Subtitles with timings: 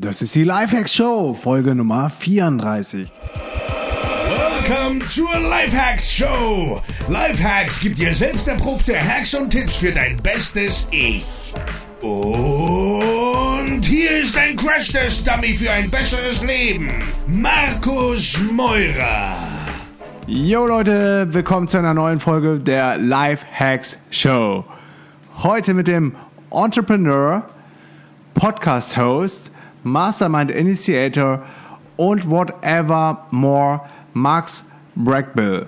[0.00, 3.10] Das ist die Lifehacks Show, Folge Nummer 34.
[4.28, 6.80] Welcome zur Lifehacks Show.
[7.08, 11.26] Lifehacks gibt dir selbst erprobte Hacks und Tipps für dein bestes Ich.
[12.00, 17.02] Und hier ist ein Crash-Test-Dummy für ein besseres Leben.
[17.26, 19.34] Markus Meurer.
[20.28, 24.64] Yo Leute, willkommen zu einer neuen Folge der Lifehacks Show.
[25.42, 26.14] Heute mit dem
[26.52, 27.48] Entrepreneur,
[28.34, 29.50] Podcast-Host,
[29.82, 31.42] Mastermind Initiator
[31.96, 33.80] und whatever more
[34.14, 34.64] Max
[34.94, 35.66] Brackbill.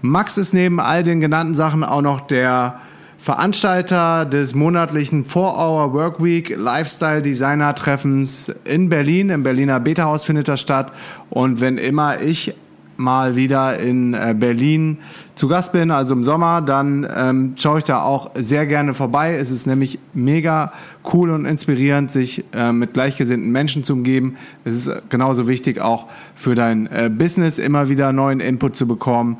[0.00, 2.80] Max ist neben all den genannten Sachen auch noch der
[3.18, 9.30] Veranstalter des monatlichen 4-Hour Workweek Lifestyle Designer Treffens in Berlin.
[9.30, 10.92] Im Berliner Beta-Haus findet das statt.
[11.28, 12.54] Und wenn immer ich
[12.98, 14.98] mal wieder in äh, Berlin
[15.36, 19.36] zu Gast bin, also im Sommer, dann ähm, schaue ich da auch sehr gerne vorbei.
[19.36, 20.72] Es ist nämlich mega
[21.12, 24.36] cool und inspirierend, sich äh, mit gleichgesinnten Menschen zu umgeben.
[24.64, 29.38] Es ist genauso wichtig, auch für dein äh, Business immer wieder neuen Input zu bekommen.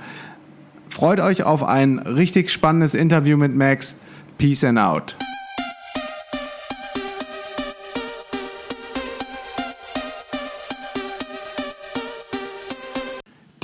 [0.89, 3.98] Freut euch auf ein richtig spannendes Interview mit Max.
[4.39, 5.17] Peace and out.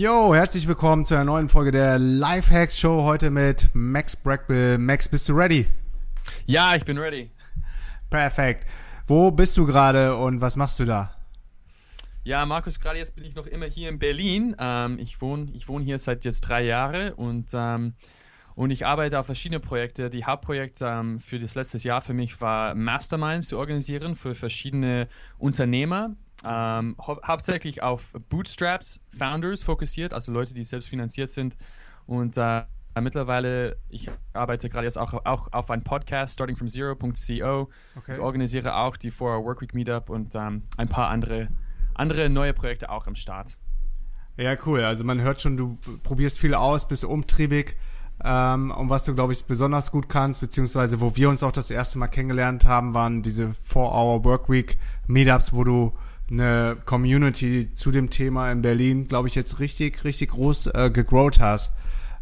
[0.00, 3.02] Yo, herzlich willkommen zu einer neuen Folge der Lifehacks Show.
[3.02, 4.78] Heute mit Max Brackbill.
[4.78, 5.66] Max, bist du ready?
[6.46, 7.32] Ja, ich bin ready.
[8.08, 8.64] Perfekt.
[9.08, 11.16] Wo bist du gerade und was machst du da?
[12.22, 14.54] Ja, Markus, gerade jetzt bin ich noch immer hier in Berlin.
[14.60, 17.94] Ähm, ich wohne ich wohn hier seit jetzt drei Jahren und, ähm,
[18.54, 20.10] und ich arbeite auf verschiedene Projekte.
[20.10, 25.08] Die Hauptprojekt ähm, für das letzte Jahr für mich war Masterminds zu organisieren für verschiedene
[25.38, 31.56] Unternehmer ähm, hau hauptsächlich auf Bootstraps, Founders fokussiert, also Leute, die selbst finanziert sind.
[32.06, 32.62] Und äh,
[33.00, 37.68] mittlerweile, ich arbeite gerade jetzt auch, auch auf einem Podcast, startingfromzero.co.
[37.96, 38.14] Okay.
[38.14, 41.48] Ich organisiere auch die 4 Workweek Meetup und ähm, ein paar andere,
[41.94, 43.58] andere neue Projekte auch am Start.
[44.36, 44.82] Ja, cool.
[44.82, 47.76] Also man hört schon, du probierst viel aus, bist umtriebig.
[48.24, 51.70] Ähm, und was du, glaube ich, besonders gut kannst, beziehungsweise wo wir uns auch das
[51.70, 55.92] erste Mal kennengelernt haben, waren diese 4-Hour Workweek Meetups, wo du
[56.30, 61.40] eine Community zu dem Thema in Berlin, glaube ich, jetzt richtig, richtig groß äh, gegrowt
[61.40, 61.74] hast.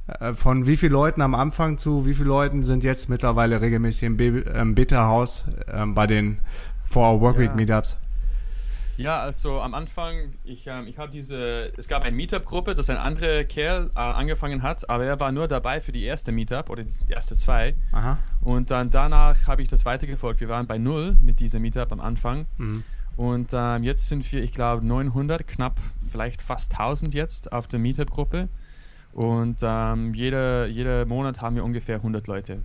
[0.06, 4.04] Äh, von wie vielen Leuten am Anfang zu wie vielen Leuten sind jetzt mittlerweile regelmäßig
[4.04, 6.38] im, Be im Bitterhaus äh, bei den
[6.84, 7.56] For Workweek ja.
[7.56, 7.98] Meetups?
[8.96, 12.96] Ja, also am Anfang, ich, ähm, ich habe diese, es gab eine Meetup-Gruppe, das ein
[12.96, 16.82] anderer Kerl äh, angefangen hat, aber er war nur dabei für die erste Meetup oder
[16.82, 17.74] die erste zwei.
[17.92, 18.16] Aha.
[18.40, 20.40] Und dann danach habe ich das weitergefolgt.
[20.40, 22.46] Wir waren bei null mit dieser Meetup am Anfang.
[22.56, 22.84] Mhm.
[23.16, 25.78] Und ähm, jetzt sind wir, ich glaube, 900, knapp,
[26.10, 28.48] vielleicht fast 1000 jetzt auf der Meetup-Gruppe.
[29.12, 32.60] Und ähm, jeder, jeder Monat haben wir ungefähr 100 Leute.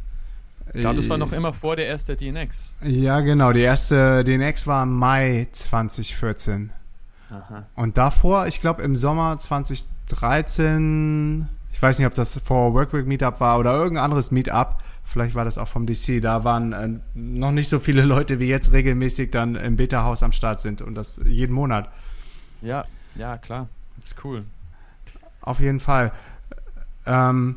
[0.72, 2.76] Ich glaube, das war noch immer vor der ersten DNX.
[2.82, 3.52] Ja, genau.
[3.52, 6.72] Die erste DNX war im Mai 2014.
[7.30, 7.66] Aha.
[7.74, 13.40] Und davor, ich glaube, im Sommer 2013, ich weiß nicht, ob das vor Workweek Meetup
[13.40, 17.52] war oder irgendein anderes Meetup, vielleicht war das auch vom DC, da waren äh, noch
[17.52, 21.20] nicht so viele Leute wie jetzt regelmäßig dann im Beta-Haus am Start sind und das
[21.24, 21.88] jeden Monat.
[22.62, 22.84] Ja,
[23.16, 23.68] ja, klar.
[23.96, 24.44] Das ist cool.
[25.40, 26.12] Auf jeden Fall.
[27.06, 27.56] Ähm,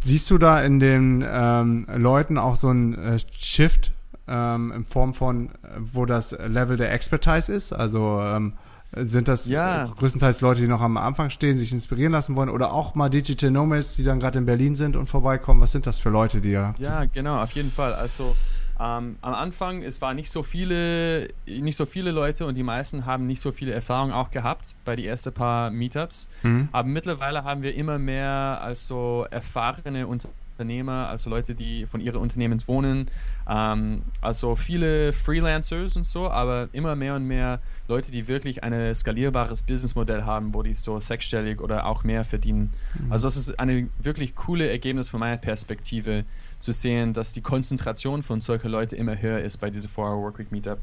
[0.00, 3.92] Siehst du da in den ähm, Leuten auch so einen äh, Shift
[4.26, 7.72] ähm, in Form von, wo das Level der Expertise ist?
[7.72, 8.54] Also ähm,
[8.92, 9.92] sind das ja.
[9.98, 13.50] größtenteils Leute, die noch am Anfang stehen, sich inspirieren lassen wollen oder auch mal Digital
[13.50, 15.60] Nomads, die dann gerade in Berlin sind und vorbeikommen?
[15.60, 17.92] Was sind das für Leute, die ihr Ja, genau, auf jeden Fall.
[17.92, 18.34] Also
[18.80, 23.06] ähm, am Anfang, es waren nicht so viele, nicht so viele Leute und die meisten
[23.06, 26.28] haben nicht so viele Erfahrungen auch gehabt bei die ersten paar Meetups.
[26.42, 26.68] Mhm.
[26.70, 32.20] Aber mittlerweile haben wir immer mehr als so erfahrene Unternehmer, also Leute, die von ihren
[32.20, 33.10] Unternehmen wohnen,
[33.48, 38.94] ähm, also viele Freelancers und so, aber immer mehr und mehr Leute, die wirklich ein
[38.94, 42.72] skalierbares Businessmodell haben, wo die so sechsstellig oder auch mehr verdienen.
[42.98, 43.12] Mhm.
[43.12, 46.24] Also das ist eine wirklich coole Ergebnis von meiner Perspektive
[46.58, 50.52] zu sehen, dass die Konzentration von solchen Leuten immer höher ist bei dieser 4-Hour Workweek
[50.52, 50.80] Meetup.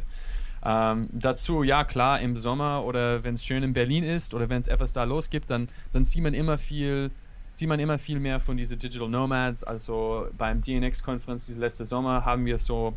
[0.66, 4.62] Ähm, dazu, ja klar, im Sommer oder wenn es schön in Berlin ist oder wenn
[4.62, 7.12] es etwas da los gibt, dann, dann sieht man immer viel,
[7.56, 9.64] sieht man immer viel mehr von diesen Digital Nomads.
[9.64, 12.96] Also beim DNX-Konferenz dieses letzte Sommer haben wir so,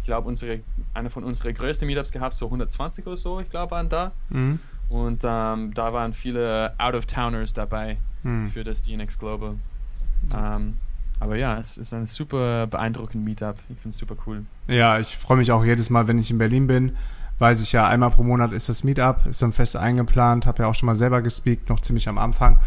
[0.00, 0.60] ich glaube, unsere,
[0.94, 4.12] eine von unseren größten Meetups gehabt, so 120 oder so, ich glaube, waren da.
[4.30, 4.60] Mhm.
[4.88, 8.46] Und ähm, da waren viele Out-of-Towners dabei mhm.
[8.46, 9.56] für das DNX Global.
[10.34, 10.76] Ähm,
[11.18, 13.56] aber ja, es ist ein super beeindruckend Meetup.
[13.68, 14.44] Ich finde es super cool.
[14.68, 16.96] Ja, ich freue mich auch jedes Mal, wenn ich in Berlin bin.
[17.38, 20.68] Weiß ich ja, einmal pro Monat ist das Meetup, ist dann fest eingeplant, habe ja
[20.68, 22.58] auch schon mal selber gespeakt, noch ziemlich am Anfang.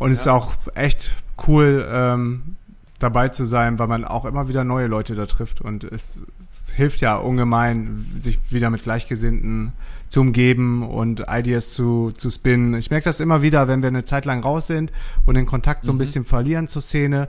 [0.00, 0.34] Und es ja.
[0.34, 1.12] ist auch echt
[1.46, 2.56] cool, ähm,
[2.98, 5.60] dabei zu sein, weil man auch immer wieder neue Leute da trifft.
[5.60, 6.02] Und es,
[6.38, 9.74] es hilft ja ungemein, sich wieder mit Gleichgesinnten
[10.08, 12.74] zu umgeben und Ideas zu, zu spinnen.
[12.74, 14.90] Ich merke das immer wieder, wenn wir eine Zeit lang raus sind
[15.26, 16.00] und den Kontakt so ein mhm.
[16.00, 17.28] bisschen verlieren zur Szene,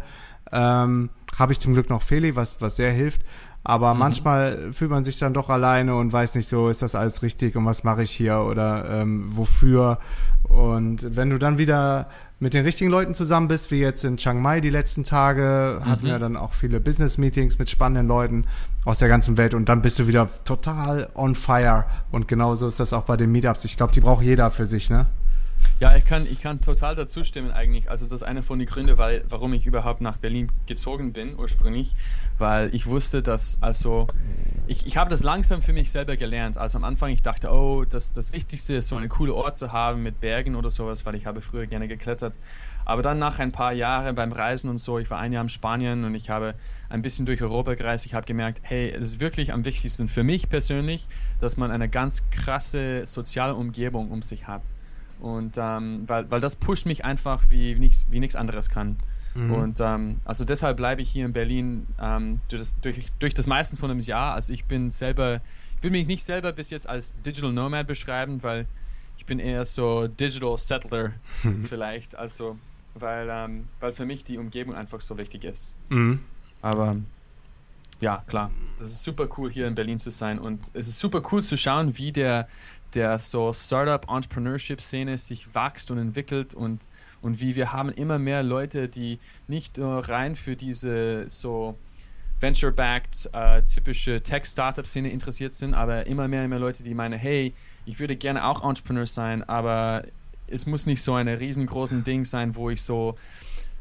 [0.54, 3.22] ähm, habe ich zum Glück noch Feli, was, was sehr hilft.
[3.66, 4.00] Aber mhm.
[4.00, 7.58] manchmal fühlt man sich dann doch alleine und weiß nicht so, ist das alles richtig
[7.58, 10.00] und was mache ich hier oder ähm, wofür.
[10.44, 12.08] Und wenn du dann wieder
[12.42, 15.86] mit den richtigen Leuten zusammen bist, wie jetzt in Chiang Mai die letzten Tage, mhm.
[15.86, 18.46] hatten wir dann auch viele Business-Meetings mit spannenden Leuten
[18.84, 21.86] aus der ganzen Welt und dann bist du wieder total on fire.
[22.10, 23.64] Und genauso ist das auch bei den Meetups.
[23.66, 25.06] Ich glaube, die braucht jeder für sich, ne?
[25.80, 27.90] Ja, ich kann, ich kann total dazu stimmen eigentlich.
[27.90, 31.38] Also das ist einer von den Gründen, weil, warum ich überhaupt nach Berlin gezogen bin
[31.38, 31.96] ursprünglich,
[32.38, 34.06] weil ich wusste, dass, also
[34.68, 36.58] ich, ich habe das langsam für mich selber gelernt.
[36.58, 39.72] Also am Anfang, ich dachte, oh, das, das Wichtigste ist so einen coolen Ort zu
[39.72, 42.36] haben mit Bergen oder sowas, weil ich habe früher gerne geklettert.
[42.86, 45.50] Aber dann nach ein paar Jahren beim Reisen und so, ich war ein Jahr in
[45.50, 46.56] Spanien und ich habe
[46.90, 50.24] ein bisschen durch Europa gereist, ich habe gemerkt, hey, es ist wirklich am wichtigsten für
[50.24, 51.08] mich persönlich,
[51.40, 54.64] dass man eine ganz krasse soziale Umgebung um sich hat.
[55.22, 58.98] Und ähm, weil, weil das pusht mich einfach wie nichts wie nix anderes kann.
[59.36, 59.54] Mhm.
[59.54, 63.48] Und ähm, also deshalb bleibe ich hier in Berlin ähm, durch, das, durch, durch das
[63.48, 64.34] meiste von einem Jahr.
[64.34, 65.42] Also ich bin selber,
[65.78, 68.66] ich will mich nicht selber bis jetzt als Digital Nomad beschreiben, weil
[69.18, 71.12] ich bin eher so Digital Settler
[71.64, 72.16] vielleicht.
[72.16, 72.58] Also
[72.96, 75.78] weil, ähm, weil für mich die Umgebung einfach so wichtig ist.
[75.90, 76.20] Mhm.
[76.62, 76.98] Aber
[78.00, 81.22] ja, klar, es ist super cool hier in Berlin zu sein und es ist super
[81.32, 82.48] cool zu schauen, wie der
[82.96, 86.88] der so Startup-Entrepreneurship-Szene sich wächst und entwickelt und,
[87.22, 91.78] und wie wir haben immer mehr Leute, die nicht nur rein für diese so
[92.40, 97.54] Venture-backed, äh, typische Tech-Startup-Szene interessiert sind, aber immer mehr und mehr Leute, die meinen, hey,
[97.86, 100.04] ich würde gerne auch Entrepreneur sein, aber
[100.48, 103.16] es muss nicht so ein riesengroßen Ding sein, wo ich so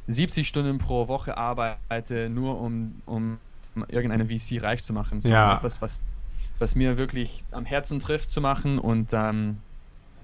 [0.06, 3.38] 70 Stunden pro Woche arbeite, nur um, um
[3.88, 5.20] irgendeine VC reich zu machen.
[5.20, 5.56] So ja.
[5.56, 6.02] etwas, was
[6.58, 9.58] was mir wirklich am Herzen trifft zu machen und, ähm,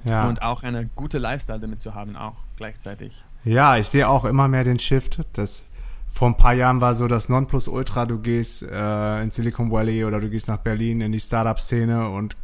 [0.08, 0.28] ja.
[0.28, 3.24] und auch eine gute Lifestyle damit zu haben, auch gleichzeitig.
[3.44, 5.20] Ja, ich sehe auch immer mehr den Shift.
[5.34, 5.64] Das
[6.12, 10.20] vor ein paar Jahren war so das Nonplusultra, du gehst äh, in Silicon Valley oder
[10.20, 12.36] du gehst nach Berlin in die Startup-Szene und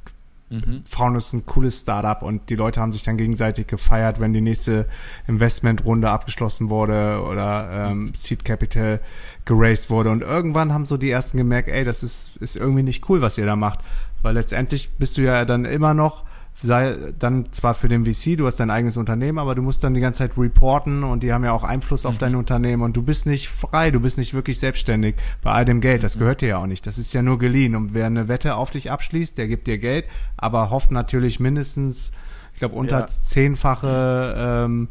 [0.52, 0.82] Mhm.
[0.84, 4.42] Frauen ist ein cooles Startup und die Leute haben sich dann gegenseitig gefeiert, wenn die
[4.42, 4.86] nächste
[5.26, 9.00] Investmentrunde abgeschlossen wurde oder ähm, Seed Capital
[9.46, 10.10] geraced wurde.
[10.10, 13.38] Und irgendwann haben so die ersten gemerkt, ey, das ist, ist irgendwie nicht cool, was
[13.38, 13.80] ihr da macht.
[14.20, 16.24] Weil letztendlich bist du ja dann immer noch
[16.62, 19.94] sei dann zwar für den VC, du hast dein eigenes Unternehmen, aber du musst dann
[19.94, 22.18] die ganze Zeit reporten und die haben ja auch Einfluss auf mhm.
[22.18, 25.80] dein Unternehmen und du bist nicht frei, du bist nicht wirklich selbstständig bei all dem
[25.80, 26.02] Geld.
[26.02, 26.20] Das mhm.
[26.20, 26.86] gehört dir ja auch nicht.
[26.86, 27.74] Das ist ja nur geliehen.
[27.74, 32.12] Und wer eine Wette auf dich abschließt, der gibt dir Geld, aber hofft natürlich mindestens,
[32.52, 33.06] ich glaube, unter ja.
[33.06, 34.88] zehnfache ähm,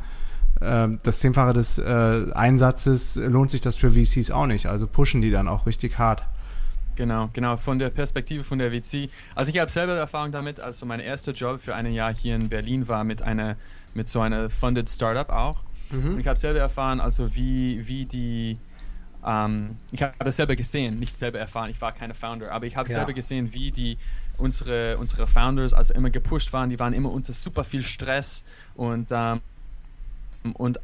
[0.59, 4.67] äh, das Zehnfache des äh, Einsatzes lohnt sich das für VCs auch nicht.
[4.67, 6.23] Also pushen die dann auch richtig hart.
[7.01, 9.09] Genau, genau, von der Perspektive von der VC.
[9.33, 12.47] Also ich habe selber Erfahrung damit, also mein erster Job für ein Jahr hier in
[12.47, 13.55] Berlin war mit einer,
[13.95, 15.63] mit so einer funded Startup auch.
[15.89, 16.13] Mhm.
[16.13, 18.59] Und ich habe selber erfahren, also wie, wie die,
[19.25, 22.77] ähm, ich habe das selber gesehen, nicht selber erfahren, ich war keine Founder, aber ich
[22.77, 22.93] habe ja.
[22.93, 23.97] selber gesehen, wie die
[24.37, 29.09] unsere, unsere Founders also immer gepusht waren, die waren immer unter super viel Stress und
[29.11, 29.41] ähm,
[30.53, 30.79] und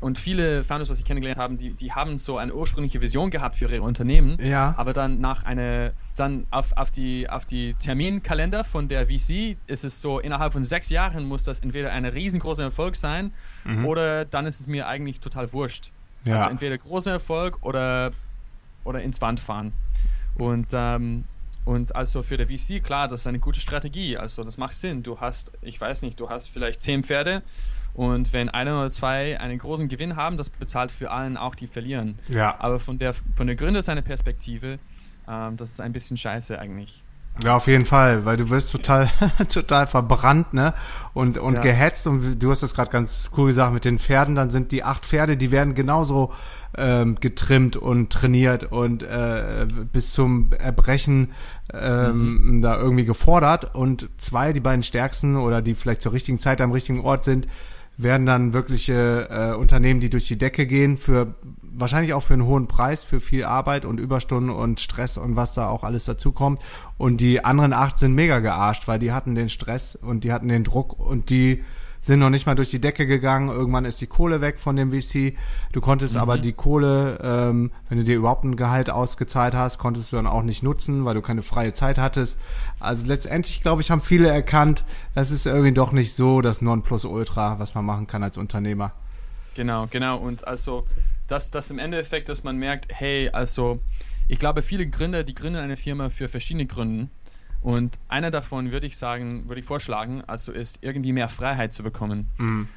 [0.00, 3.56] und viele Founders, was ich kennengelernt habe, die, die haben so eine ursprüngliche Vision gehabt
[3.56, 4.74] für ihre Unternehmen, ja.
[4.76, 9.84] aber dann nach einer, dann auf, auf, die, auf die Terminkalender von der VC ist
[9.84, 13.32] es so, innerhalb von sechs Jahren muss das entweder ein riesengroßer Erfolg sein
[13.64, 13.86] mhm.
[13.86, 15.90] oder dann ist es mir eigentlich total wurscht.
[16.26, 16.36] Ja.
[16.36, 18.12] Also entweder großer Erfolg oder,
[18.84, 19.72] oder ins Wand fahren.
[20.34, 21.24] Und, ähm,
[21.64, 24.16] und also für der VC, klar, das ist eine gute Strategie.
[24.16, 25.02] Also das macht Sinn.
[25.02, 27.42] Du hast, ich weiß nicht, du hast vielleicht zehn Pferde
[27.98, 31.66] Und wenn einer oder zwei einen großen Gewinn haben, das bezahlt für allen auch, die
[31.66, 32.20] verlieren.
[32.28, 32.54] Ja.
[32.60, 34.78] Aber von der, von der Gründer seiner Perspektive,
[35.28, 37.02] ähm, das ist ein bisschen scheiße eigentlich.
[37.42, 39.10] Ja, auf jeden Fall, weil du wirst total,
[39.52, 40.74] total verbrannt, ne?
[41.12, 41.60] Und, und Ja.
[41.60, 44.84] gehetzt und du hast das gerade ganz cool gesagt mit den Pferden, dann sind die
[44.84, 46.32] acht Pferde, die werden genauso
[46.76, 51.32] ähm, getrimmt und trainiert und äh, bis zum Erbrechen
[51.74, 56.60] ähm, da irgendwie gefordert und zwei, die beiden stärksten oder die vielleicht zur richtigen Zeit
[56.60, 57.48] am richtigen Ort sind,
[57.98, 62.46] werden dann wirkliche äh, Unternehmen, die durch die Decke gehen, für wahrscheinlich auch für einen
[62.46, 66.30] hohen Preis, für viel Arbeit und Überstunden und Stress und was da auch alles dazu
[66.30, 66.62] kommt.
[66.96, 70.48] Und die anderen acht sind mega gearscht, weil die hatten den Stress und die hatten
[70.48, 71.64] den Druck und die
[72.08, 73.50] sind noch nicht mal durch die Decke gegangen.
[73.50, 75.36] Irgendwann ist die Kohle weg von dem VC.
[75.72, 80.10] Du konntest aber die Kohle, ähm, wenn du dir überhaupt ein Gehalt ausgezahlt hast, konntest
[80.10, 82.40] du dann auch nicht nutzen, weil du keine freie Zeit hattest.
[82.80, 87.58] Also letztendlich, glaube ich, haben viele erkannt, das ist irgendwie doch nicht so das Nonplusultra,
[87.58, 88.92] was man machen kann als Unternehmer.
[89.54, 90.16] Genau, genau.
[90.16, 90.86] Und also,
[91.26, 93.80] das, das im Endeffekt, dass man merkt, hey, also,
[94.28, 97.08] ich glaube, viele Gründer, die gründen eine Firma für verschiedene Gründe.
[97.60, 101.82] Und einer davon würde ich sagen, würde ich vorschlagen, also ist irgendwie mehr Freiheit zu
[101.82, 102.28] bekommen.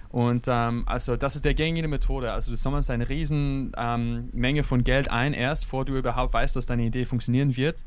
[0.09, 2.31] Und ähm, also das ist der gängige Methode.
[2.33, 6.55] Also du sammelst eine riesen ähm, Menge von Geld ein erst, bevor du überhaupt weißt,
[6.55, 7.83] dass deine Idee funktionieren wird.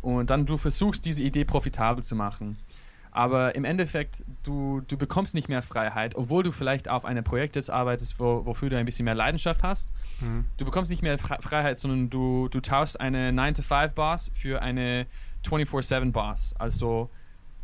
[0.00, 2.56] Und dann du versuchst, diese Idee profitabel zu machen.
[3.10, 7.56] Aber im Endeffekt, du, du bekommst nicht mehr Freiheit, obwohl du vielleicht auf einem Projekt
[7.56, 9.92] jetzt arbeitest, wo, wofür du ein bisschen mehr Leidenschaft hast.
[10.56, 15.06] Du bekommst nicht mehr Fre- Freiheit, sondern du, du tauschst eine 9-to-5-Boss für eine
[15.44, 16.54] 24-7-Boss.
[16.58, 17.10] Also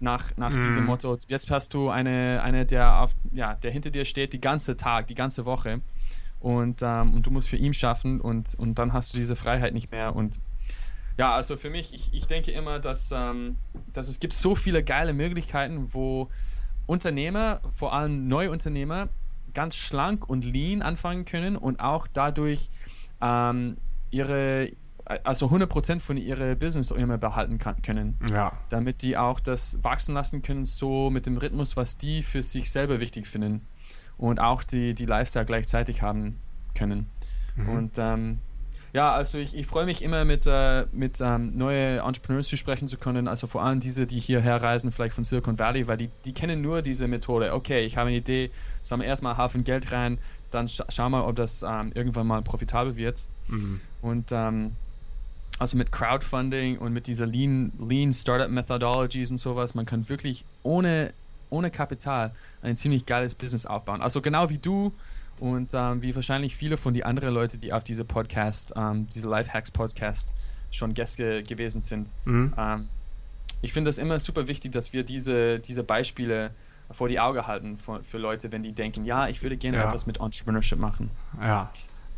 [0.01, 4.05] nach, nach diesem Motto, jetzt hast du eine, eine der, auf, ja, der hinter dir
[4.05, 5.81] steht, die ganze Tag, die ganze Woche.
[6.41, 9.73] Und, ähm, und du musst für ihn schaffen und, und dann hast du diese Freiheit
[9.73, 10.15] nicht mehr.
[10.15, 10.39] Und
[11.17, 13.57] ja, also für mich, ich, ich denke immer, dass, ähm,
[13.93, 16.29] dass es gibt so viele geile Möglichkeiten, wo
[16.87, 19.09] Unternehmer, vor allem neue Unternehmer,
[19.55, 22.69] ganz schlank und lean anfangen können und auch dadurch
[23.23, 23.77] ähm,
[24.11, 24.71] ihre,
[25.05, 28.19] also 100% von ihrer Business immer behalten kann, können.
[28.31, 28.53] Ja.
[28.71, 32.71] Damit die auch das wachsen lassen können, so mit dem Rhythmus, was die für sich
[32.71, 33.67] selber wichtig finden.
[34.17, 36.41] Und auch die, die Lifestyle gleichzeitig haben
[36.75, 37.11] können.
[37.57, 38.39] Und ähm,
[38.95, 42.87] ja, also ich, ich freue mich immer mit, äh, mit ähm, neue Entrepreneurs zu sprechen
[42.87, 46.11] zu können, also vor allem diese, die hierher reisen, vielleicht von Silicon Valley, weil die,
[46.25, 47.55] die kennen nur diese Methode.
[47.55, 48.51] Okay, ich habe eine Idee,
[48.83, 50.19] sammle erstmal einen Haufen Geld rein,
[50.53, 53.27] dann scha schau mal, ob das ähm, irgendwann mal profitabel wird.
[54.01, 54.77] Und ähm,
[55.59, 60.45] also mit Crowdfunding und mit dieser Lean, Lean Startup Methodologies und sowas, man kann wirklich
[60.63, 61.13] ohne,
[61.51, 62.33] ohne Kapital
[62.63, 64.03] ein ziemlich geiles Business aufbauen.
[64.03, 64.93] Also genau wie du
[65.41, 69.29] und ähm, wie wahrscheinlich viele von die anderen Leute, die auf diese Podcast, ähm, diese
[69.29, 70.35] Lifehacks Podcast
[70.71, 72.09] schon Gäste gewesen sind.
[72.27, 72.89] Ähm,
[73.63, 76.51] ich finde das immer super wichtig, dass wir diese, diese Beispiele
[76.91, 79.87] vor die Augen halten für, für Leute, wenn die denken, ja, ich würde gerne Ja.
[79.87, 81.11] etwas mit Entrepreneurship machen.
[81.41, 81.71] Ja,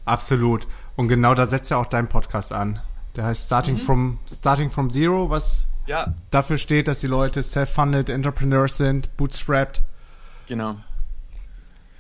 [0.07, 0.67] absolut.
[0.97, 2.81] Und genau da setzt ja auch dein Podcast an.
[3.17, 8.09] Der heißt Starting from Starting from Zero, was Ja, dafür steht, dass die Leute self-funded
[8.11, 9.83] Entrepreneurs sind, bootstrapped.
[10.47, 10.77] Genau.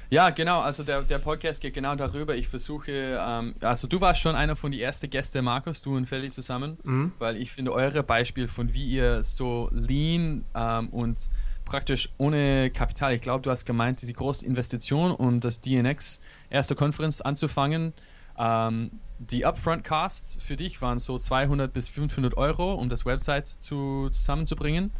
[0.08, 0.60] Ja, genau.
[0.60, 2.36] Also der, der Podcast geht genau darüber.
[2.36, 6.06] Ich versuche, ähm, also du warst schon einer von den ersten Gästen, Markus, du und
[6.06, 6.76] Feli zusammen,
[7.18, 11.18] weil ich finde eure Beispiel von wie ihr so lean ähm, und
[11.64, 16.20] praktisch ohne Kapital, ich glaube, du hast gemeint, diese große Investition und das DNX
[16.50, 17.92] erste Konferenz anzufangen.
[18.38, 23.46] Ähm, die Upfront Costs für dich waren so 200 bis 500 Euro, um das Website
[23.46, 24.90] zu, zusammenzubringen.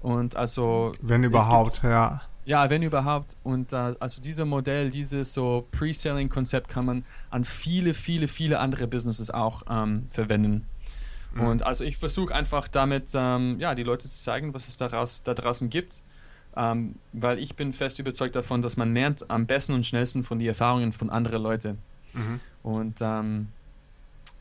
[0.00, 2.22] Und also Wenn überhaupt, ja.
[2.44, 3.36] ja, wenn überhaupt.
[3.42, 8.86] Und äh, also dieses Modell, dieses so Pre-Selling-Konzept kann man an viele, viele, viele andere
[8.86, 10.66] Businesses auch ähm, verwenden.
[11.36, 15.22] Und also ich versuche einfach damit, ähm, ja, die Leute zu zeigen, was es daraus,
[15.22, 16.02] da draußen gibt.
[16.56, 20.38] Ähm, weil ich bin fest überzeugt davon, dass man lernt am besten und schnellsten von
[20.38, 21.78] den Erfahrungen von anderen Leuten.
[22.68, 23.48] Und, ähm,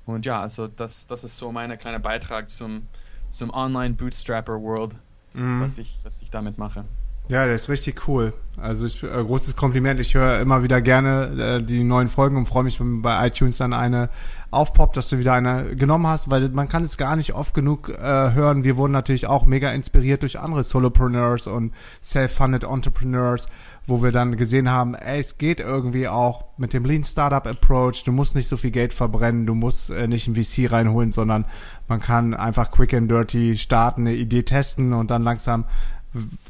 [0.05, 2.84] und ja, also das, das ist so mein kleiner Beitrag zum,
[3.29, 4.96] zum Online-Bootstrapper-World,
[5.34, 6.84] was, ich, was ich damit mache.
[7.29, 8.34] Ja, der ist richtig cool.
[8.57, 10.00] Also ich, äh, großes Kompliment.
[10.00, 13.57] Ich höre immer wieder gerne äh, die neuen Folgen und freue mich, wenn bei iTunes
[13.57, 14.10] dann eine
[14.50, 17.89] aufpoppt, dass du wieder eine genommen hast, weil man kann es gar nicht oft genug
[17.89, 18.63] äh, hören.
[18.63, 23.48] Wir wurden natürlich auch mega inspiriert durch andere Solopreneurs und Self-Funded Entrepreneurs,
[23.88, 28.03] wo wir dann gesehen haben, ey, es geht irgendwie auch mit dem Lean Startup Approach.
[28.06, 31.46] Du musst nicht so viel Geld verbrennen, du musst äh, nicht ein VC reinholen, sondern
[31.88, 35.65] man kann einfach quick and dirty starten, eine Idee testen und dann langsam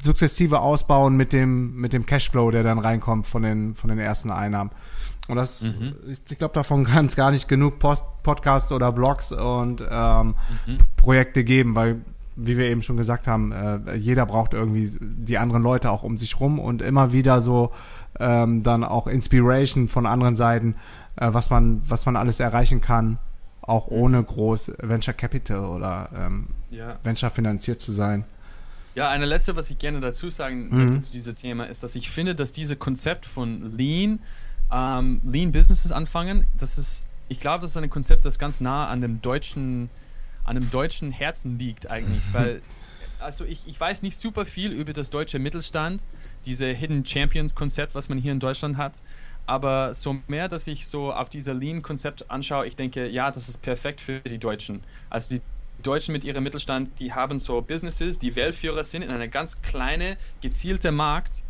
[0.03, 4.31] sukzessive ausbauen mit dem mit dem Cashflow, der dann reinkommt von den von den ersten
[4.31, 4.71] Einnahmen.
[5.27, 9.31] Und das, ich, ich glaube, davon kann es gar nicht genug Post, Podcasts oder Blogs
[9.31, 10.35] und ähm,
[10.95, 12.01] Projekte geben, weil,
[12.37, 16.17] wie wir eben schon gesagt haben, äh, jeder braucht irgendwie die anderen Leute auch um
[16.17, 17.71] sich rum und immer wieder so
[18.19, 20.75] ähm, dann auch Inspiration von anderen Seiten,
[21.17, 23.17] äh, was man, was man alles erreichen kann,
[23.61, 26.97] auch ohne groß Venture Capital oder ähm, Ja.
[27.03, 28.23] Venture finanziert zu sein.
[28.95, 30.85] Ja, eine letzte, was ich gerne dazu sagen Mhm.
[30.85, 34.19] möchte zu diesem Thema, ist, dass ich finde, dass dieses Konzept von Lean,
[34.71, 38.87] ähm, Lean Businesses anfangen, das ist, ich glaube, das ist ein Konzept, das ganz nah
[38.87, 39.89] an dem deutschen,
[40.47, 42.61] an dem deutschen Herzen liegt eigentlich, weil
[43.19, 46.05] also ich, ich weiß nicht super viel über das deutsche Mittelstand,
[46.45, 49.01] diese Hidden Champions Konzept, was man hier in Deutschland hat.
[49.45, 53.61] Aber so mehr, dass ich so auf dieser Lean-Konzept anschaue, ich denke, ja, das ist
[53.61, 54.81] perfekt für die Deutschen.
[55.09, 55.41] Also die
[55.81, 60.17] Deutschen mit ihrem Mittelstand, die haben so Businesses, die Weltführer sind in einer ganz kleine,
[60.41, 61.43] gezielte Markt.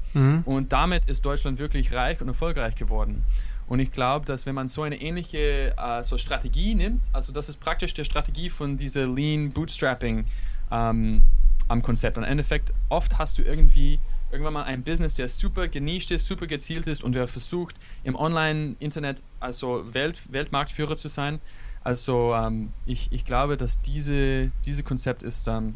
[0.45, 3.23] Und damit ist Deutschland wirklich reich und erfolgreich geworden.
[3.67, 7.49] Und ich glaube, dass wenn man so eine ähnliche äh, so Strategie nimmt, also das
[7.49, 10.25] ist praktisch die Strategie von dieser Lean Bootstrapping
[10.71, 11.23] ähm,
[11.67, 12.17] am Konzept.
[12.17, 13.99] Und im Endeffekt, oft hast du irgendwie
[14.31, 18.15] irgendwann mal ein Business, der super genischt ist, super gezielt ist und der versucht, im
[18.15, 21.39] Online-Internet also Welt, Weltmarktführer zu sein.
[21.83, 25.75] Also ähm, ich, ich glaube, dass diese, diese Konzept ist, ähm,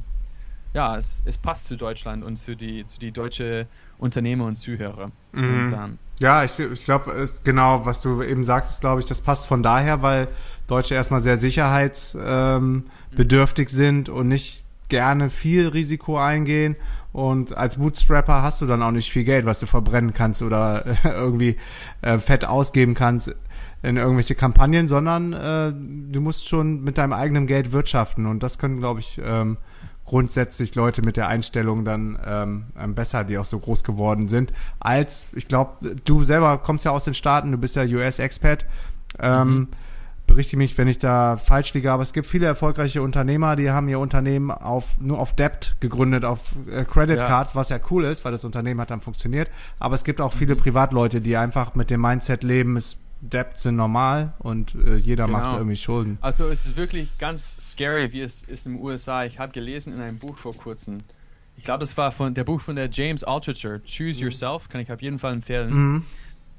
[0.74, 5.12] ja, es, es passt zu Deutschland und zu die, zu die deutsche Unternehmer und Zuhörer.
[5.34, 9.48] Und, ähm, Ja, ich, ich glaube, genau, was du eben sagtest, glaube ich, das passt
[9.48, 10.28] von daher, weil
[10.68, 12.86] Deutsche erstmal sehr sicherheitsbedürftig ähm,
[13.16, 16.76] bedürftig sind und nicht gerne viel Risiko eingehen.
[17.14, 20.86] Und als Bootstrapper hast du dann auch nicht viel Geld, was du verbrennen kannst oder
[20.86, 21.58] äh, irgendwie
[22.02, 23.36] äh, fett ausgeben kannst
[23.84, 25.74] in irgendwelche Kampagnen, sondern äh,
[26.14, 28.26] du musst schon mit deinem eigenen Geld wirtschaften.
[28.26, 29.58] Und das können, glaube ich, ähm,
[30.06, 34.52] grundsätzlich Leute mit der Einstellung dann ähm, ähm, besser, die auch so groß geworden sind,
[34.80, 38.66] als, ich glaube, du selber kommst ja aus den Staaten, du bist ja US-Expat.
[39.20, 39.70] Ähm,
[40.28, 43.90] Berichte mich, wenn ich da falsch liege, aber es gibt viele erfolgreiche Unternehmer, die haben
[43.90, 47.28] ihr Unternehmen auf, nur auf Debt gegründet, auf äh, Credit Ja.
[47.28, 49.50] Cards, was ja cool ist, weil das Unternehmen hat dann funktioniert.
[49.78, 53.76] Aber es gibt auch viele Privatleute, die einfach mit dem Mindset leben, es Debt sind
[53.76, 55.38] normal und äh, jeder Genau.
[55.38, 56.18] macht irgendwie Schulden.
[56.22, 59.24] Also es ist wirklich ganz scary, wie es ist in den USA.
[59.26, 61.00] Ich habe gelesen in einem Buch vor kurzem.
[61.56, 64.92] Ich glaube, das war von der Buch von der James Altucher, Choose Yourself, kann ich
[64.92, 66.04] auf jeden Fall empfehlen.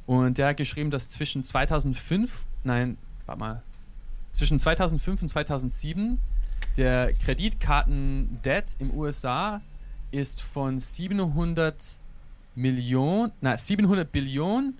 [0.06, 3.62] Und der hat geschrieben, dass zwischen 2005, nein, warte mal,
[4.30, 6.20] zwischen 2005 und 2007
[6.76, 9.60] der Kreditkarten-Debt im USA
[10.10, 11.98] ist von 700
[12.54, 14.78] Millionen, nein, 700 Billionen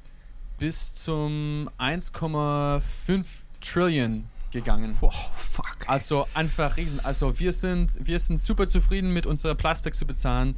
[0.63, 3.25] bis zum 1,5
[3.61, 4.97] Trillion gegangen.
[5.01, 5.89] Oh, fuck.
[5.89, 7.05] Also einfach riesen.
[7.05, 10.55] Also wir sind, wir sind super zufrieden mit unserer Plastik zu bezahlen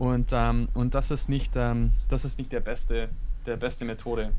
[0.00, 3.10] und, ähm, und das ist nicht, ähm, das ist nicht der beste,
[3.46, 4.32] der beste Methode.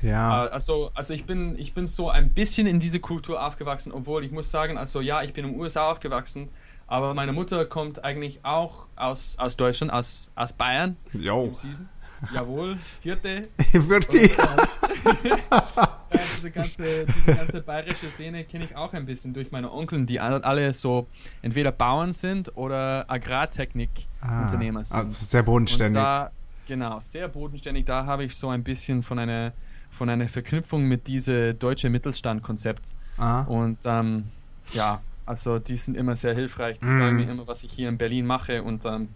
[0.00, 0.46] Ja.
[0.46, 4.24] Äh, Also, also ich bin, ich bin so ein bisschen in diese Kultur aufgewachsen, obwohl
[4.24, 6.48] ich muss sagen, also ja, ich bin in den USA aufgewachsen,
[6.86, 11.44] aber meine Mutter kommt eigentlich auch aus, aus Deutschland, aus, aus Bayern Jo.
[11.48, 11.88] im Süden.
[12.32, 13.48] Jawohl, vierte.
[13.72, 14.36] Wirklich?
[14.36, 14.56] Ja,
[16.36, 20.20] diese ganze, diese ganze bayerische Szene kenne ich auch ein bisschen durch meine Onkeln, die
[20.20, 21.06] alle so
[21.42, 25.14] entweder Bauern sind oder Agrartechnik-Unternehmer Ah, sind.
[25.14, 26.00] sehr Und bodenständig.
[26.00, 26.30] da,
[26.66, 27.84] genau, sehr bodenständig.
[27.86, 29.52] Da habe ich so ein bisschen von einer,
[29.90, 32.90] von einer Verknüpfung mit diesem deutsche Mittelstand-Konzept.
[33.18, 33.42] ah.
[33.42, 34.24] Und ähm,
[34.72, 36.78] ja, also die sind immer sehr hilfreich.
[36.78, 36.98] Die Mhm.
[36.98, 38.62] fragen mir immer, was ich hier in Berlin mache.
[38.62, 39.08] Und ähm,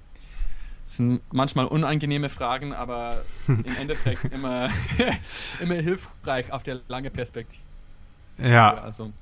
[0.87, 4.69] es sind manchmal unangenehme Fragen, aber im Endeffekt immer,
[5.61, 7.63] immer hilfreich auf der lange Perspektive.
[8.39, 9.13] Ja, Also,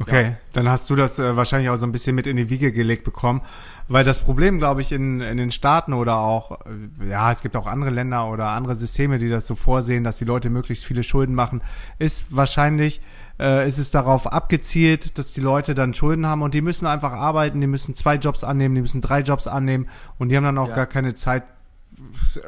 [0.00, 0.36] okay.
[0.54, 3.04] Dann hast du das äh, wahrscheinlich auch so ein bisschen mit in die Wiege gelegt
[3.04, 3.42] bekommen.
[3.88, 6.60] Weil das Problem, glaube ich, in, in den Staaten oder auch,
[7.00, 10.16] äh, ja, es gibt auch andere Länder oder andere Systeme, die das so vorsehen, dass
[10.16, 11.60] die Leute möglichst viele Schulden machen,
[11.98, 13.02] ist wahrscheinlich,
[13.40, 17.12] äh, ist es darauf abgezielt, dass die Leute dann Schulden haben und die müssen einfach
[17.12, 20.58] arbeiten, die müssen zwei Jobs annehmen, die müssen drei Jobs annehmen und die haben dann
[20.58, 20.74] auch Ja.
[20.76, 21.44] gar keine Zeit,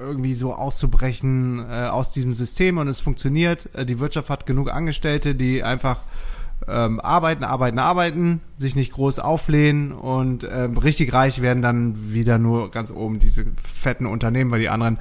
[0.00, 3.68] irgendwie so auszubrechen äh, aus diesem System und es funktioniert.
[3.74, 6.02] Äh, die Wirtschaft hat genug Angestellte, die einfach
[6.66, 12.38] ähm, arbeiten, arbeiten, arbeiten, sich nicht groß auflehnen und ähm, richtig reich werden dann wieder
[12.38, 14.98] nur ganz oben diese fetten Unternehmen, weil die anderen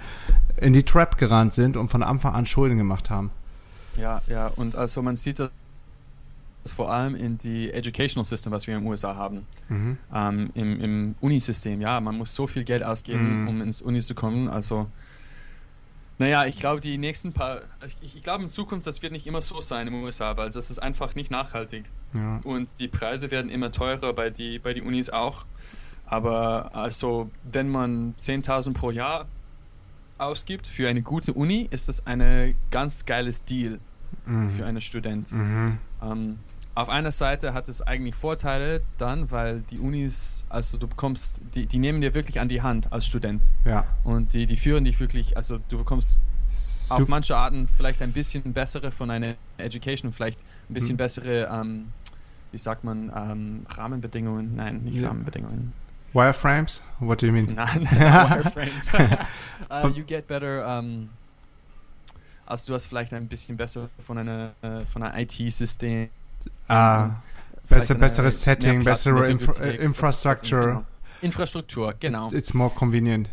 [0.58, 3.32] in die Trap gerannt sind und von Anfang an Schulden gemacht haben.
[3.98, 4.52] ja, ja.
[4.56, 5.50] Und also man sieht das
[6.66, 9.46] vor allem in die Educational System, was wir in den USA haben.
[10.14, 12.00] Ähm, Im im Unisystem, ja.
[12.00, 13.48] Man muss so viel Geld ausgeben, Mhm.
[13.50, 14.48] um ins Uni zu kommen.
[14.48, 14.88] Also,
[16.20, 17.62] naja, ich glaube, die nächsten paar,
[18.02, 20.70] ich, ich glaube in Zukunft, das wird nicht immer so sein im USA, weil das
[20.70, 21.86] ist einfach nicht nachhaltig.
[22.14, 22.40] Ja.
[22.44, 25.46] Und die Preise werden immer teurer bei die, bei die Unis auch.
[26.06, 29.26] Aber also, wenn man 10.000 pro Jahr
[30.20, 33.80] ausgibt für eine gute Uni, ist das ein ganz geiles Deal
[34.56, 35.32] für einen Student.
[35.34, 35.80] Mhm.
[36.02, 36.40] Ähm,
[36.76, 41.68] auf einer Seite hat es eigentlich Vorteile dann, weil die Unis, also du bekommst, die,
[41.68, 43.86] die nehmen dir wirklich an die Hand als Student Ja.
[44.04, 48.12] und die, die führen dich wirklich, also du bekommst Sup auf manche Arten vielleicht ein
[48.12, 50.98] bisschen bessere von einer Education, vielleicht ein bisschen mhm.
[50.98, 51.92] bessere, ähm,
[52.52, 54.56] wie sagt man, ähm, Rahmenbedingungen.
[54.56, 55.08] Nein, nicht ja.
[55.08, 55.74] Rahmenbedingungen.
[56.14, 56.84] Wireframes?
[57.00, 57.56] What do you mean?
[57.56, 58.92] Nein, Wireframes.
[59.72, 60.80] uh, you get better.
[60.80, 61.10] Um,
[62.46, 66.10] also du hast vielleicht ein bisschen besser von einer äh, von einer IT-System.
[66.68, 67.12] Ah,
[67.68, 70.66] besser, besseres Setting, bessere Infra Infrastructure.
[70.66, 70.86] Genau.
[71.22, 72.26] Infrastruktur, genau.
[72.26, 73.30] It's, it's, more convenient.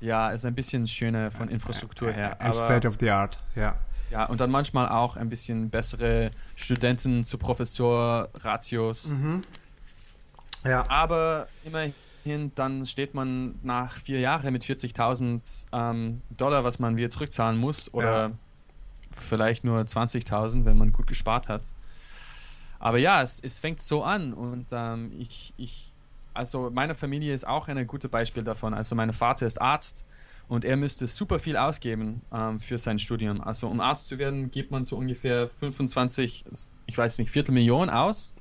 [0.00, 2.40] Ja, ist ein bisschen schöner von Infrastruktur her.
[2.40, 3.76] And state of the art, ja.
[4.10, 9.12] Ja, und dann manchmal auch ein bisschen bessere Studenten zu Professor-Ratios.
[9.12, 9.44] Mhm.
[10.64, 10.88] Ja.
[10.88, 17.10] Aber immerhin, dann steht man nach vier Jahren mit 40.000 ähm, Dollar, was man wieder
[17.10, 17.92] zurückzahlen muss.
[17.92, 18.30] Oder ja.
[19.12, 21.66] vielleicht nur 20.000, wenn man gut gespart hat.
[22.78, 25.92] Aber ja, es, es fängt so an und ähm, ich, ich,
[26.34, 28.74] also meine Familie ist auch ein gutes Beispiel davon.
[28.74, 30.06] Also mein Vater ist Arzt
[30.48, 33.40] und er müsste super viel ausgeben ähm, für sein Studium.
[33.40, 36.44] Also um Arzt zu werden, gibt man so ungefähr 25,
[36.86, 38.34] ich weiß nicht, Viertelmillion aus.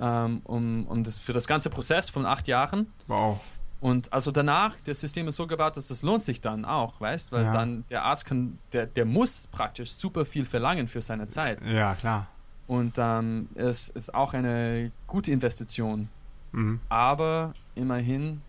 [0.00, 2.92] Ähm, um, um das, für das ganze Prozess von acht Jahren.
[3.06, 3.40] Wow.
[3.80, 7.32] Und also danach, das System ist so gebaut, dass das lohnt sich dann auch, weißt,
[7.32, 7.52] weil ja.
[7.52, 11.64] dann der Arzt kann, der, der muss praktisch super viel verlangen für seine Zeit.
[11.64, 12.26] Ja, klar.
[12.66, 16.08] Und ähm, es ist auch eine gute Investition.
[16.52, 16.80] Mhm.
[16.88, 18.40] Aber immerhin,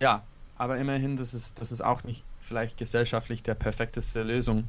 [0.00, 0.22] ja,
[0.56, 4.64] aber immerhin, das ist, das ist auch nicht vielleicht gesellschaftlich der perfekteste Lösung,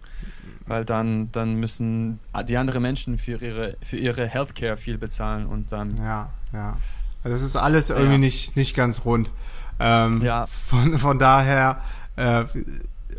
[0.67, 5.71] weil dann, dann müssen die anderen Menschen für ihre, für ihre Healthcare viel bezahlen und
[5.71, 5.95] dann.
[5.97, 6.77] Ja, ja.
[7.23, 8.17] Also es ist alles irgendwie ja.
[8.17, 9.31] nicht, nicht ganz rund.
[9.79, 10.45] Ähm, ja.
[10.47, 11.81] Von, von daher,
[12.17, 12.43] äh,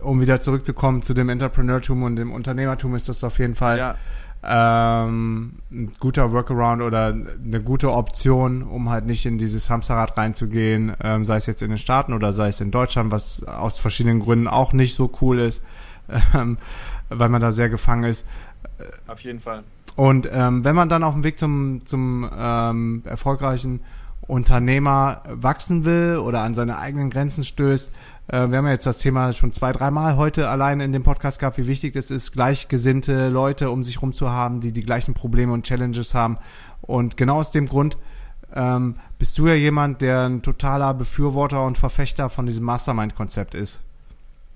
[0.02, 3.96] um wieder zurückzukommen zu dem Entrepreneurtum und dem Unternehmertum, ist das auf jeden Fall ja
[4.42, 10.94] ähm, ein guter Workaround oder eine gute Option, um halt nicht in dieses Hamsterrad reinzugehen,
[11.02, 14.20] ähm, sei es jetzt in den Staaten oder sei es in Deutschland, was aus verschiedenen
[14.20, 15.62] Gründen auch nicht so cool ist,
[16.34, 16.56] ähm,
[17.10, 18.26] weil man da sehr gefangen ist.
[19.08, 19.62] Auf jeden Fall.
[19.96, 23.80] Und ähm, wenn man dann auf dem Weg zum, zum ähm, erfolgreichen
[24.26, 27.92] Unternehmer wachsen will oder an seine eigenen Grenzen stößt,
[28.30, 31.40] äh, wir haben ja jetzt das Thema schon zwei, dreimal heute allein in dem Podcast
[31.40, 35.14] gehabt, wie wichtig es ist, gleichgesinnte Leute um sich rum zu haben, die die gleichen
[35.14, 36.38] Probleme und Challenges haben.
[36.80, 37.98] Und genau aus dem Grund
[38.54, 43.80] ähm, bist du ja jemand, der ein totaler Befürworter und Verfechter von diesem Mastermind-Konzept ist.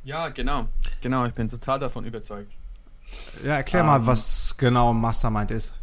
[0.05, 0.69] Ja, genau.
[1.01, 2.53] Genau, ich bin total davon überzeugt.
[3.45, 5.75] Ja, erklär um, mal, ähm, was genau Mastermind ist.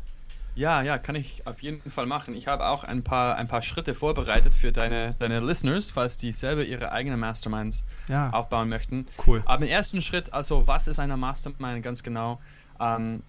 [0.56, 2.36] Ja, ja, kann ich auf jeden Fall machen.
[2.36, 6.34] Ich habe auch ein paar, ein paar Schritte vorbereitet für deine, deine Listeners, falls die
[6.34, 8.30] selber ihre eigenen Masterminds ja.
[8.32, 9.08] aufbauen möchten.
[9.26, 9.42] Cool.
[9.46, 12.40] Aber im ersten Schritt, also was ist eine Mastermind ganz genau?
[12.80, 13.24] Ähm,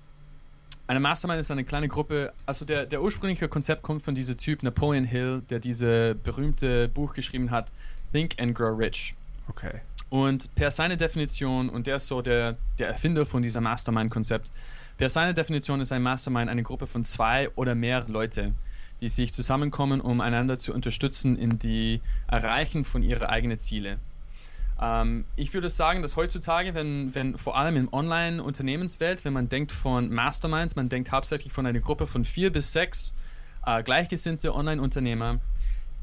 [0.88, 4.62] eine Mastermind ist eine kleine Gruppe, also der, der ursprüngliche Konzept kommt von diesem Typ
[4.62, 7.72] Napoleon Hill, der diese berühmte Buch geschrieben hat,
[8.12, 9.14] Think and Grow Rich.
[9.48, 9.80] Okay.
[10.10, 14.50] Und per seine Definition, und der ist so der, der Erfinder von diesem Mastermind-Konzept,
[15.02, 18.54] Per seiner Definition ist ein Mastermind eine Gruppe von zwei oder mehr Leute,
[19.00, 23.98] die sich zusammenkommen, um einander zu unterstützen in die Erreichen von ihren eigenen Ziele.
[24.80, 29.72] Ähm, ich würde sagen, dass heutzutage, wenn, wenn vor allem in Online-Unternehmenswelt, wenn man denkt
[29.72, 33.12] von Masterminds, man denkt hauptsächlich von einer Gruppe von vier bis sechs
[33.66, 35.40] äh, gleichgesinnte Online-Unternehmer,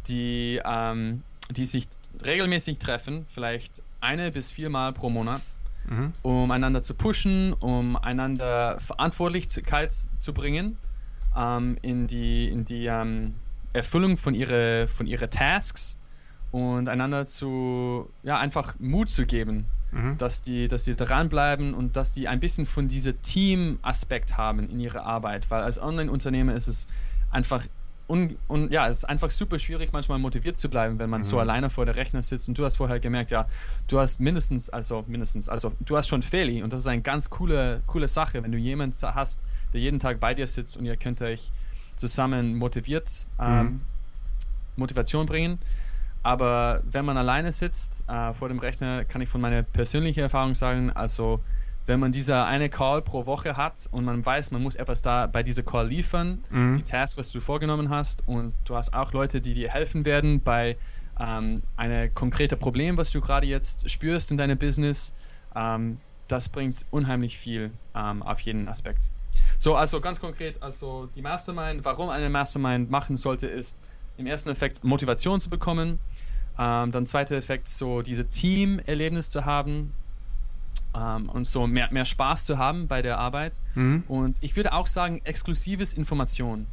[0.09, 1.87] die, ähm, die sich
[2.21, 5.53] regelmäßig treffen, vielleicht eine bis viermal pro Monat
[5.89, 6.13] mhm.
[6.21, 10.77] um einander zu pushen, um einander Verantwortlichkeit zu bringen
[11.35, 13.35] ähm, in die, in die ähm,
[13.73, 15.99] Erfüllung von ihren von ihre Tasks
[16.51, 20.17] und einander zu, ja, einfach Mut zu geben, mhm.
[20.17, 24.79] dass, die, dass die dranbleiben und dass die ein bisschen von diesem Team-Aspekt haben in
[24.79, 26.87] ihrer Arbeit, weil als Online-Unternehmer ist es
[27.31, 27.63] einfach
[28.09, 31.23] un, un, ja, es ist einfach super schwierig, manchmal motiviert zu bleiben, wenn man mhm.
[31.23, 32.49] so alleine vor der Rechner sitzt.
[32.49, 33.47] Und du hast vorher gemerkt, ja,
[33.87, 37.29] du hast mindestens, also mindestens, also du hast schon Feli und das ist eine ganz
[37.29, 39.43] coole, coole Sache, wenn du jemanden hast,
[39.73, 41.51] der jeden Tag bei dir sitzt und ihr könnt euch
[41.95, 43.81] zusammen motiviert, ähm, mhm.
[44.75, 45.59] Motivation bringen.
[46.23, 50.55] Aber wenn man alleine sitzt äh, vor dem Rechner, kann ich von meiner persönlichen Erfahrung
[50.55, 51.39] sagen, also
[51.89, 55.25] wenn man diese eine Call pro Woche hat und man weiß, man muss etwas da
[55.25, 56.75] bei dieser Call liefern, mhm.
[56.75, 60.41] die Task, was du vorgenommen hast, und du hast auch Leute, die dir helfen werden
[60.41, 60.77] bei
[61.19, 65.15] ähm, einem konkreten Problem, was du gerade jetzt spürst in deinem Business,
[65.55, 65.97] ähm,
[66.27, 69.09] das bringt unheimlich viel ähm, auf jeden Aspekt.
[69.57, 73.81] So, also ganz konkret, also die Mastermind, warum eine Mastermind machen sollte, ist
[74.15, 75.97] im ersten Effekt Motivation zu bekommen,
[76.59, 79.93] ähm, dann zweiter Effekt so diese Team-Erlebnis zu haben,
[80.95, 83.61] ähm, und so mehr, mehr Spaß zu haben bei der Arbeit.
[83.75, 84.03] Mhm.
[84.07, 86.67] Und ich würde auch sagen, exklusives Information.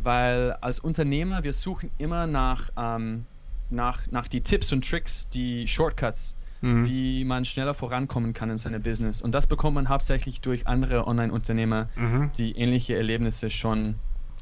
[0.00, 3.26] Weil als Unternehmer, wir suchen immer nach, ähm,
[3.70, 6.86] nach, nach die Tipps und Tricks, die Shortcuts, mhm.
[6.86, 9.20] wie man schneller vorankommen kann in seinem Business.
[9.22, 12.30] Und das bekommt man hauptsächlich durch andere Online-Unternehmer, mhm.
[12.36, 13.96] die ähnliche Erlebnisse schon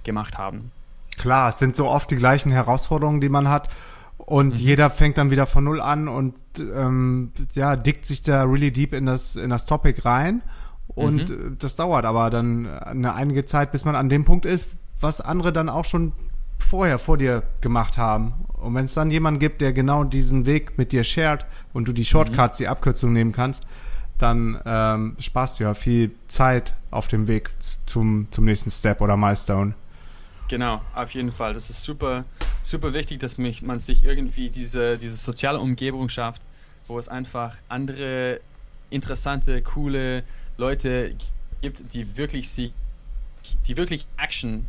[0.04, 0.70] gemacht haben.
[1.16, 3.70] Klar, es sind so oft die gleichen Herausforderungen, die man hat.
[4.26, 4.60] Und mhm.
[4.60, 8.92] jeder fängt dann wieder von null an und ähm, ja, dickt sich da really deep
[8.92, 10.42] in das, in das Topic rein.
[10.88, 11.56] Und mhm.
[11.58, 14.66] das dauert aber dann eine einige Zeit, bis man an dem Punkt ist,
[15.00, 16.12] was andere dann auch schon
[16.58, 18.32] vorher vor dir gemacht haben.
[18.54, 21.92] Und wenn es dann jemanden gibt, der genau diesen Weg mit dir shared und du
[21.92, 22.64] die Shortcuts, mhm.
[22.64, 23.66] die Abkürzung nehmen kannst,
[24.18, 27.50] dann ähm, sparst du ja viel Zeit auf dem Weg
[27.84, 29.74] zum, zum nächsten Step oder Milestone.
[30.48, 31.54] Genau, auf jeden Fall.
[31.54, 32.24] Das ist super,
[32.62, 36.42] super wichtig, dass mich, man sich irgendwie diese, diese soziale Umgebung schafft,
[36.86, 38.40] wo es einfach andere
[38.90, 40.22] interessante, coole
[40.56, 41.14] Leute
[41.62, 42.72] gibt, die wirklich sie,
[43.66, 44.66] die wirklich Action,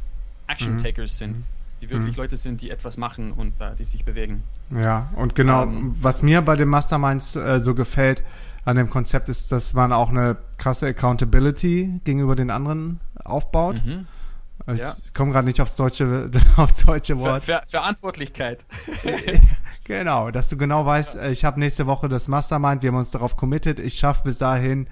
[0.48, 1.34] Action Takers mhm.
[1.34, 1.44] sind.
[1.80, 2.24] Die wirklich mhm.
[2.24, 4.42] Leute sind, die etwas machen und uh, die sich bewegen.
[4.82, 8.24] Ja, und genau, ähm, was mir bei den Masterminds äh, so gefällt
[8.66, 13.86] an dem Konzept ist, dass man auch eine krasse Accountability gegenüber den anderen aufbaut.
[13.86, 14.08] Mhm.
[14.74, 14.94] Ich ja.
[15.14, 17.44] komme gerade nicht aufs deutsche, aufs deutsche Wort.
[17.44, 18.66] Ver, Ver Verantwortlichkeit.
[19.84, 21.30] genau, dass du genau weißt, ja.
[21.30, 24.88] ich habe nächste Woche das Mastermind, wir haben uns darauf committed, ich schaffe bis dahin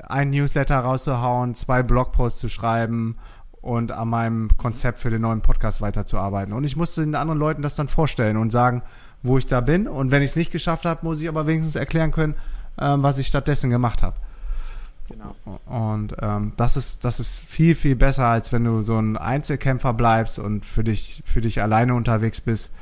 [0.00, 3.16] ein Newsletter rauszuhauen, zwei Blogposts zu schreiben
[3.60, 6.52] und an meinem Konzept für den neuen Podcast weiterzuarbeiten.
[6.52, 8.82] Und ich musste den anderen Leuten das dann vorstellen und sagen,
[9.22, 9.88] wo ich da bin.
[9.88, 12.34] Und wenn ich es nicht geschafft habe, muss ich aber wenigstens erklären können,
[12.78, 14.16] ähm, was ich stattdessen gemacht habe.
[15.14, 15.60] Genau.
[15.66, 19.92] Und ähm, das ist das ist viel viel besser als wenn du so ein Einzelkämpfer
[19.92, 22.74] bleibst und für dich für dich alleine unterwegs bist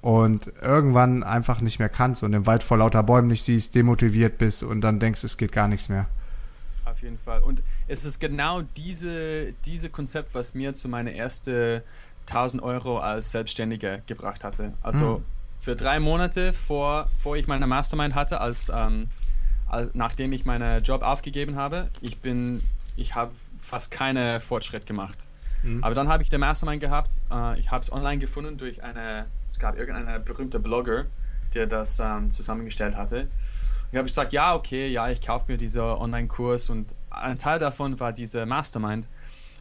[0.00, 4.38] und irgendwann einfach nicht mehr kannst und im Wald vor lauter Bäumen nicht siehst, demotiviert
[4.38, 6.06] bist und dann denkst, es geht gar nichts mehr.
[6.84, 7.40] Auf jeden Fall.
[7.42, 11.82] Und es ist genau diese diese Konzept, was mir zu meiner ersten
[12.28, 14.72] 1000 Euro als Selbstständiger gebracht hatte.
[14.82, 15.24] Also hm.
[15.54, 19.08] für drei Monate vor, vor ich meine Mastermind hatte als ähm,
[19.94, 22.62] nachdem ich meinen Job aufgegeben habe, ich bin,
[22.96, 25.28] ich habe fast keinen Fortschritt gemacht.
[25.62, 25.82] Mhm.
[25.82, 27.22] Aber dann habe ich den Mastermind gehabt.
[27.30, 31.06] Äh, ich habe es online gefunden durch eine, es gab irgendeinen berühmten Blogger,
[31.54, 33.28] der das ähm, zusammengestellt hatte.
[33.90, 38.00] Ich habe gesagt, ja, okay, ja, ich kaufe mir diesen Online-Kurs und ein Teil davon
[38.00, 39.06] war dieser Mastermind.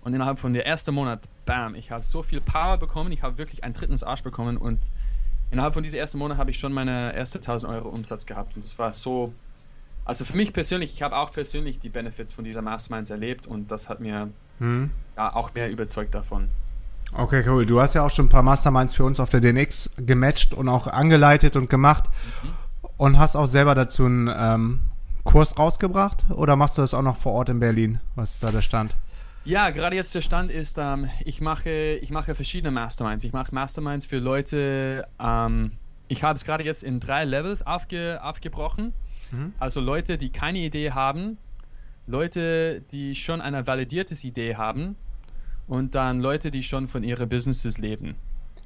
[0.04, 3.38] Und innerhalb von der ersten Monat, bam, ich habe so viel Power bekommen, ich habe
[3.38, 4.89] wirklich einen dritten Arsch bekommen und
[5.52, 8.56] innerhalb von diesem ersten Monat habe ich schon meine erste 1000 Euro Umsatz gehabt.
[8.56, 9.34] Und es war so
[10.05, 13.71] also für mich persönlich, ich habe auch persönlich die Benefits von dieser Masterminds erlebt und
[13.71, 14.91] das hat mir hm.
[15.17, 16.49] ja, auch mehr überzeugt davon.
[17.13, 17.65] Okay, cool.
[17.65, 20.69] Du hast ja auch schon ein paar Masterminds für uns auf der DNX gematcht und
[20.69, 22.05] auch angeleitet und gemacht
[22.43, 22.53] mhm.
[22.97, 24.79] und hast auch selber dazu einen ähm,
[25.23, 27.99] Kurs rausgebracht oder machst du das auch noch vor Ort in Berlin?
[28.15, 28.95] Was ist da der Stand?
[29.43, 33.23] Ja, gerade jetzt der Stand ist, ähm, ich, mache, ich mache verschiedene Masterminds.
[33.23, 35.71] Ich mache Masterminds für Leute, ähm,
[36.07, 38.93] ich habe es gerade jetzt in drei Levels aufge, aufgebrochen.
[39.31, 39.53] Mhm.
[39.59, 41.37] Also Leute, die keine Idee haben,
[42.07, 44.95] Leute, die schon eine validiertes Idee haben
[45.67, 48.15] und dann Leute, die schon von ihren Businesses leben.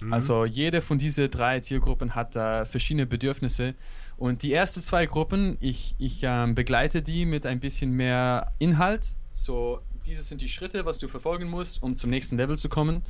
[0.01, 0.13] Mhm.
[0.13, 3.75] Also jede von diesen drei Zielgruppen hat äh, verschiedene Bedürfnisse.
[4.17, 9.15] Und die ersten zwei Gruppen, ich, ich ähm, begleite die mit ein bisschen mehr Inhalt.
[9.31, 13.03] So, diese sind die Schritte, was du verfolgen musst, um zum nächsten Level zu kommen.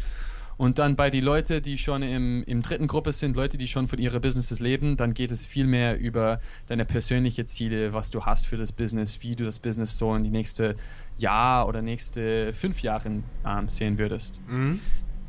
[0.57, 3.87] Und dann bei den Leuten, die schon im, im dritten Gruppe sind, Leute, die schon
[3.87, 8.25] von ihren Businesses leben, dann geht es viel mehr über deine persönlichen Ziele, was du
[8.25, 10.75] hast für das Business, wie du das Business so in die nächste
[11.17, 14.39] Jahr oder nächste fünf Jahre ähm, sehen würdest.
[14.47, 14.79] Mhm.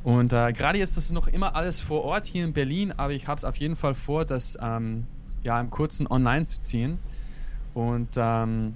[0.04, 3.12] Und äh, gerade jetzt, das ist noch immer alles vor Ort hier in Berlin, aber
[3.12, 5.04] ich habe es auf jeden Fall vor, das ähm,
[5.42, 6.98] ja im kurzen online zu ziehen.
[7.74, 8.74] Und ähm,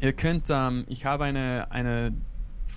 [0.00, 2.12] ihr könnt, ähm, ich habe eine, eine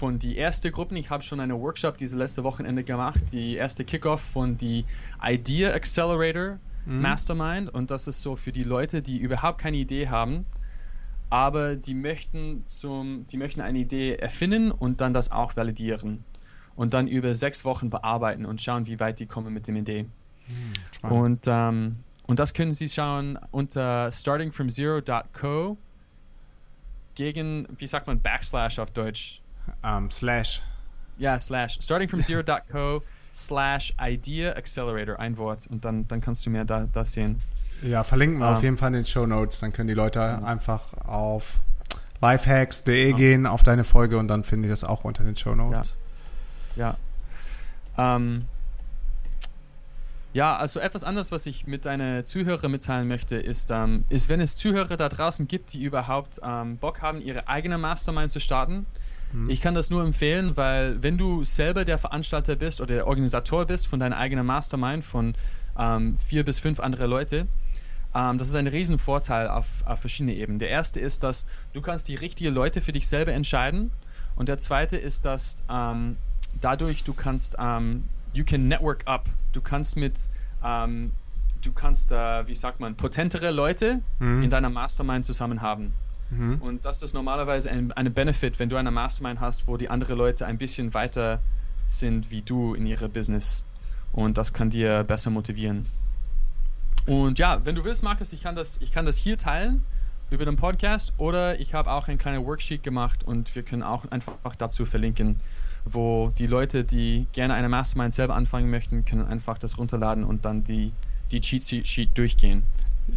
[0.01, 0.97] von die erste Gruppe.
[0.97, 4.83] Ich habe schon eine Workshop diese letzte Wochenende gemacht, die erste Kickoff von die
[5.23, 7.01] Idea Accelerator mhm.
[7.01, 10.47] Mastermind und das ist so für die Leute, die überhaupt keine Idee haben,
[11.29, 16.23] aber die möchten zum, die möchten eine Idee erfinden und dann das auch validieren
[16.75, 20.07] und dann über sechs Wochen bearbeiten und schauen, wie weit die kommen mit dem Idee.
[21.03, 25.77] Mhm, und ähm, und das können Sie schauen unter startingfromzero.co
[27.13, 29.41] gegen, wie sagt man, Backslash auf Deutsch?
[29.83, 30.61] Um, slash.
[31.17, 31.79] Ja, slash.
[31.81, 33.01] Starting from zero.co
[33.33, 35.67] slash Idea Accelerator, ein Wort.
[35.67, 37.41] Und dann, dann kannst du mir da, das sehen.
[37.81, 38.65] Ja, verlinken wir um, auf ähm.
[38.65, 39.59] jeden Fall in den Show Notes.
[39.59, 40.39] Dann können die Leute ja.
[40.43, 41.59] einfach auf
[42.21, 43.15] lifehacks.de ja.
[43.15, 45.97] gehen, auf deine Folge und dann finden die das auch unter den Show Notes.
[46.75, 46.95] Ja.
[47.97, 48.15] Ja.
[48.15, 48.45] Ähm,
[50.33, 54.39] ja, also etwas anderes, was ich mit deinen Zuhörern mitteilen möchte, ist, ähm, ist, wenn
[54.39, 58.85] es Zuhörer da draußen gibt, die überhaupt ähm, Bock haben, ihre eigene Mastermind zu starten,
[59.31, 59.49] Mhm.
[59.49, 63.65] Ich kann das nur empfehlen, weil wenn du selber der Veranstalter bist oder der Organisator
[63.65, 65.35] bist von deiner eigenen Mastermind von
[65.77, 67.47] ähm, vier bis fünf andere Leute,
[68.13, 70.59] ähm, das ist ein Riesenvorteil auf, auf verschiedene Ebenen.
[70.59, 73.91] Der erste ist, dass du kannst die richtigen Leute für dich selber entscheiden.
[74.35, 76.17] Und der zweite ist, dass ähm,
[76.59, 79.29] dadurch du kannst, ähm, you can network up.
[79.53, 80.29] Du kannst mit,
[80.63, 81.11] ähm,
[81.61, 84.43] du kannst, äh, wie sagt man, potentere Leute mhm.
[84.43, 85.93] in deiner Mastermind zusammen haben.
[86.31, 86.61] Mhm.
[86.61, 90.17] Und das ist normalerweise ein, eine Benefit, wenn du eine Mastermind hast, wo die anderen
[90.17, 91.39] Leute ein bisschen weiter
[91.85, 93.65] sind wie du in ihrer Business.
[94.13, 95.85] Und das kann dir besser motivieren.
[97.07, 99.83] Und ja, wenn du willst, Markus, ich kann das, ich kann das hier teilen
[100.29, 104.09] über den Podcast oder ich habe auch ein kleines Worksheet gemacht und wir können auch
[104.11, 105.39] einfach dazu verlinken,
[105.83, 110.45] wo die Leute, die gerne eine Mastermind selber anfangen möchten, können einfach das runterladen und
[110.45, 110.93] dann die,
[111.31, 112.63] die Cheat Sheet durchgehen.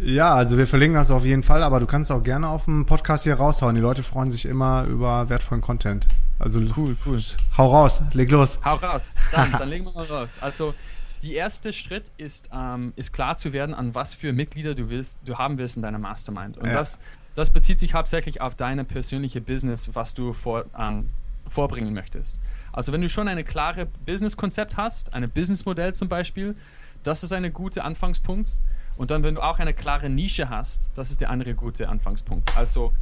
[0.01, 2.85] Ja, also wir verlinken das auf jeden Fall, aber du kannst auch gerne auf dem
[2.85, 3.75] Podcast hier raushauen.
[3.75, 6.07] Die Leute freuen sich immer über wertvollen Content.
[6.37, 7.19] Also cool, cool.
[7.57, 8.59] Hau raus, leg los.
[8.65, 10.39] Hau raus, dann, dann legen wir mal raus.
[10.41, 10.73] Also
[11.21, 15.19] die erste Schritt ist, ähm, ist klar zu werden, an was für Mitglieder du willst,
[15.25, 16.57] du haben willst in deiner Mastermind.
[16.57, 16.73] Und ja.
[16.73, 16.99] das,
[17.33, 21.09] das bezieht sich hauptsächlich auf deine persönliche Business, was du vor, ähm,
[21.47, 22.39] vorbringen möchtest.
[22.73, 26.55] Also wenn du schon eine klare Business-Konzept hast, ein Businessmodell zum Beispiel,
[27.03, 28.59] das ist ein guter Anfangspunkt.
[28.97, 32.55] Und dann, wenn du auch eine klare Nische hast, das ist der andere gute Anfangspunkt.
[32.55, 32.93] Also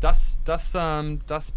[0.00, 1.52] das, das, ähm, das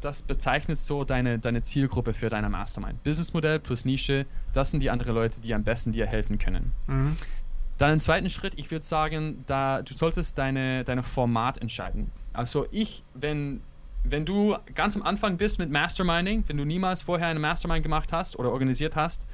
[0.00, 3.02] das bezeichnet so deine, deine Zielgruppe für deine Mastermind.
[3.04, 6.72] Businessmodell plus Nische, das sind die anderen Leute, die am besten dir helfen können.
[6.86, 7.16] Mhm.
[7.78, 12.10] Dann im zweiten Schritt, ich würde sagen, da du solltest deine, deine Format entscheiden.
[12.32, 13.62] Also ich, wenn,
[14.04, 18.12] wenn du ganz am Anfang bist mit Masterminding, wenn du niemals vorher eine Mastermind gemacht
[18.12, 19.26] hast oder organisiert hast,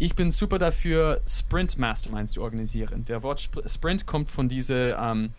[0.00, 3.04] ich bin super dafür, Sprint Masterminds zu organisieren.
[3.04, 5.34] Der Wort Sprint kommt von diesem ähm,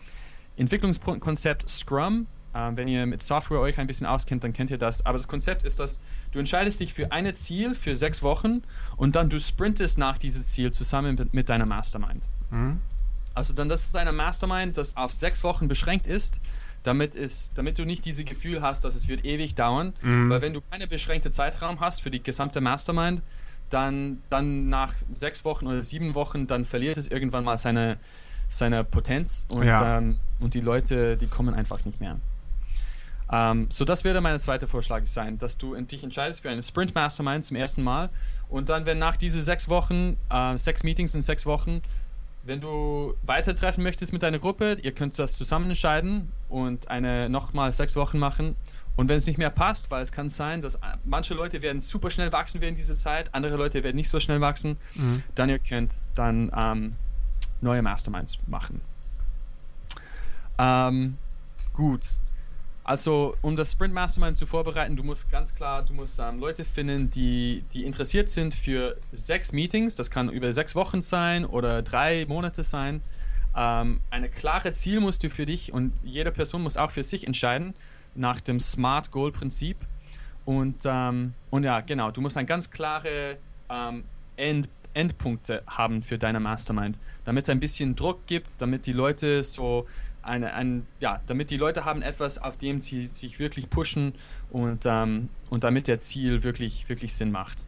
[0.56, 5.06] Entwicklungskonzept Scrum ähm, wenn ihr mit Software euch ein bisschen auskennt, dann kennt ihr das.
[5.06, 6.00] Aber das Konzept ist, dass
[6.32, 8.62] du entscheidest dich für ein Ziel für sechs Wochen
[8.96, 12.24] und dann du sprintest nach diesem Ziel zusammen mit, mit deiner Mastermind.
[12.50, 12.80] Mhm.
[13.34, 16.40] Also dann, das ist eine Mastermind, das auf sechs Wochen beschränkt ist,
[16.82, 19.94] damit, es, damit du nicht dieses Gefühl hast, dass es wird ewig dauern.
[20.02, 20.28] Mhm.
[20.28, 23.22] Weil wenn du keine beschränkte Zeitraum hast für die gesamte Mastermind,
[23.72, 27.98] dann, dann nach sechs Wochen oder sieben Wochen, dann verliert es irgendwann mal seine,
[28.48, 29.98] seine Potenz und, ja.
[29.98, 32.18] ähm, und die Leute, die kommen einfach nicht mehr.
[33.30, 36.94] Ähm, so, das wäre mein zweiter Vorschlag sein, dass du dich entscheidest für eine Sprint
[36.94, 38.10] Mastermind zum ersten Mal
[38.48, 41.80] und dann, wenn nach diesen sechs Wochen, äh, sechs Meetings in sechs Wochen,
[42.44, 47.28] wenn du weiter treffen möchtest mit deiner Gruppe, ihr könnt das zusammen entscheiden und eine
[47.28, 48.56] nochmal sechs Wochen machen.
[48.96, 52.10] Und wenn es nicht mehr passt, weil es kann sein, dass manche Leute werden super
[52.10, 55.22] schnell wachsen während dieser Zeit, andere Leute werden nicht so schnell wachsen, mhm.
[55.34, 56.96] dann ihr könnt dann ähm,
[57.60, 58.80] neue Masterminds machen.
[60.58, 61.16] Ähm,
[61.72, 62.18] gut.
[62.84, 66.64] Also, um das Sprint Mastermind zu vorbereiten, du musst ganz klar, du musst ähm, Leute
[66.64, 69.94] finden, die, die interessiert sind für sechs Meetings.
[69.94, 73.00] Das kann über sechs Wochen sein oder drei Monate sein.
[73.56, 77.26] Ähm, eine klare Ziel musst du für dich und jede Person muss auch für sich
[77.26, 77.74] entscheiden
[78.14, 79.76] nach dem Smart Goal Prinzip.
[80.44, 83.38] Und, ähm, und ja, genau, du musst ein ganz klare
[83.70, 84.04] ähm,
[84.36, 89.42] End, Endpunkte haben für deine Mastermind, damit es ein bisschen Druck gibt, damit die Leute
[89.42, 89.86] so
[90.22, 94.14] eine, ein, ja, damit die Leute haben etwas, auf dem sie sich wirklich pushen
[94.50, 97.64] und, ähm, und damit der Ziel wirklich, wirklich Sinn macht.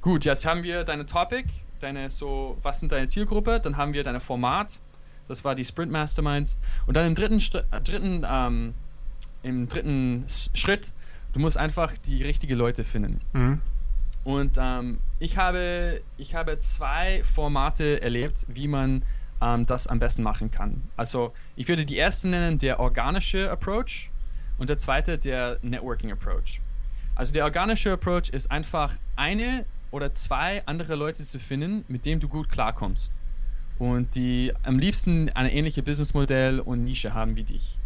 [0.00, 4.02] Gut, jetzt haben wir deine Topic, deine so, was sind deine Zielgruppe, dann haben wir
[4.02, 4.80] deine Format,
[5.28, 7.38] das war die Sprint Masterminds und dann im dritten,
[7.70, 8.74] äh, dritten, ähm,
[9.42, 10.24] im dritten
[10.54, 10.92] Schritt,
[11.32, 13.20] du musst einfach die richtigen Leute finden.
[13.32, 13.60] Mhm.
[14.24, 19.02] Und ähm, ich, habe, ich habe zwei Formate erlebt, wie man
[19.40, 20.82] ähm, das am besten machen kann.
[20.96, 24.10] Also ich würde die erste nennen der organische Approach
[24.58, 26.60] und der zweite der Networking Approach.
[27.14, 32.20] Also der organische Approach ist einfach eine oder zwei andere Leute zu finden, mit denen
[32.20, 33.20] du gut klarkommst
[33.78, 37.78] und die am liebsten ein ähnliches Businessmodell und Nische haben wie dich.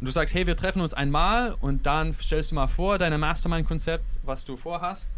[0.00, 3.18] Und du sagst, hey, wir treffen uns einmal und dann stellst du mal vor, dein
[3.18, 5.10] Mastermind-Konzept, was du vorhast.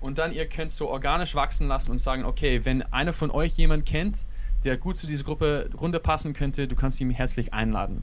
[0.00, 3.52] Und dann ihr könnt so organisch wachsen lassen und sagen, okay, wenn einer von euch
[3.56, 4.26] jemand kennt,
[4.64, 8.02] der gut zu dieser Gruppe Runde passen könnte, du kannst ihn herzlich einladen.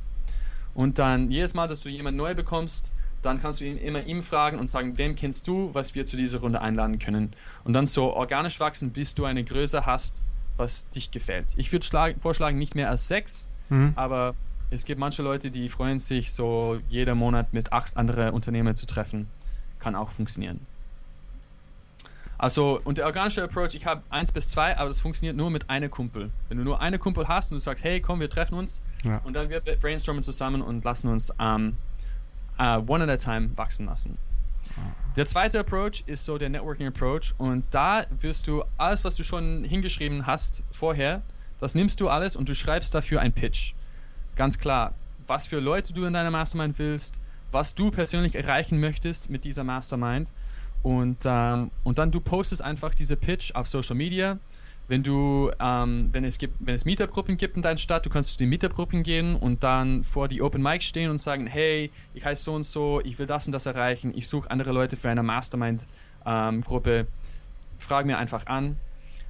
[0.73, 2.91] Und dann jedes Mal, dass du jemanden neu bekommst,
[3.21, 6.17] dann kannst du ihn immer ihm fragen und sagen, wem kennst du, was wir zu
[6.17, 7.33] dieser Runde einladen können.
[7.63, 10.21] Und dann so organisch wachsen, bis du eine Größe hast,
[10.57, 11.53] was dich gefällt.
[11.57, 13.93] Ich würde vorschlagen, nicht mehr als sechs, mhm.
[13.95, 14.35] aber
[14.73, 18.85] es gibt manche Leute, die freuen sich, so jeder Monat mit acht anderen Unternehmen zu
[18.85, 19.29] treffen.
[19.79, 20.65] Kann auch funktionieren.
[22.37, 25.69] Also, und der organische Approach, ich habe eins bis zwei, aber das funktioniert nur mit
[25.69, 26.31] einem Kumpel.
[26.49, 29.19] Wenn du nur eine Kumpel hast und du sagst, hey, komm, wir treffen uns, ja.
[29.23, 31.77] und dann wir brainstormen zusammen und lassen uns um,
[32.59, 34.17] uh, one at a time wachsen lassen.
[35.15, 39.23] Der zweite Approach ist so der Networking Approach und da wirst du alles, was du
[39.23, 41.21] schon hingeschrieben hast vorher,
[41.59, 43.73] Das nimmst du alles und du schreibst dafür ein Pitch.
[44.35, 44.93] Ganz klar,
[45.27, 47.21] was für Leute du in deiner Mastermind willst,
[47.51, 50.31] was du persönlich erreichen möchtest mit dieser Mastermind.
[50.81, 54.37] Und, ähm, und dann du postest einfach diese Pitch auf Social Media.
[54.89, 58.31] Wenn du, ähm, wenn es gibt, wenn es Meetup-Gruppen gibt in deiner Stadt, du kannst
[58.31, 62.25] zu den Meetup-Gruppen gehen und dann vor die Open Mic stehen und sagen, hey, ich
[62.25, 65.09] heiße so und so, ich will das und das erreichen, ich suche andere Leute für
[65.09, 66.91] eine Mastermind-Gruppe.
[66.91, 67.07] Ähm,
[67.77, 68.77] Frag mir einfach an.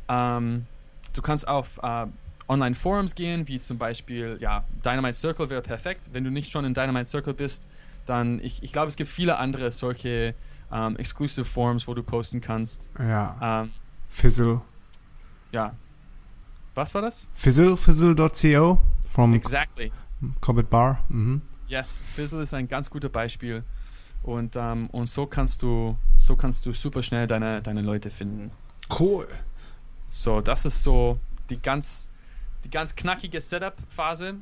[0.10, 0.66] Ähm,
[1.14, 2.08] du kannst auf äh,
[2.48, 6.10] Online-Forums gehen, wie zum Beispiel, ja, Dynamite Circle wäre perfekt.
[6.12, 7.68] Wenn du nicht schon in Dynamite Circle bist,
[8.06, 10.36] dann, ich, ich glaube, es gibt viele andere solche
[10.72, 12.89] ähm, Exclusive Forums, wo du posten kannst.
[13.00, 13.64] Ja.
[13.64, 13.72] Ähm,
[14.10, 14.62] Fizzle.
[15.52, 15.74] Ja.
[16.76, 17.30] Was war das?
[17.34, 19.91] Fizzle, fizzle.co from exactly.
[20.41, 21.04] Cobbett Bar.
[21.10, 21.41] Mhm.
[21.68, 23.64] Yes, Fizzle ist ein ganz gutes Beispiel.
[24.24, 28.52] Und, ähm, und so kannst du, so kannst du super schnell deine, deine Leute finden.
[29.00, 29.28] Cool.
[30.10, 31.20] So, das ist so
[31.50, 32.10] die ganz,
[32.64, 34.36] die ganz knackige Setup-Phase.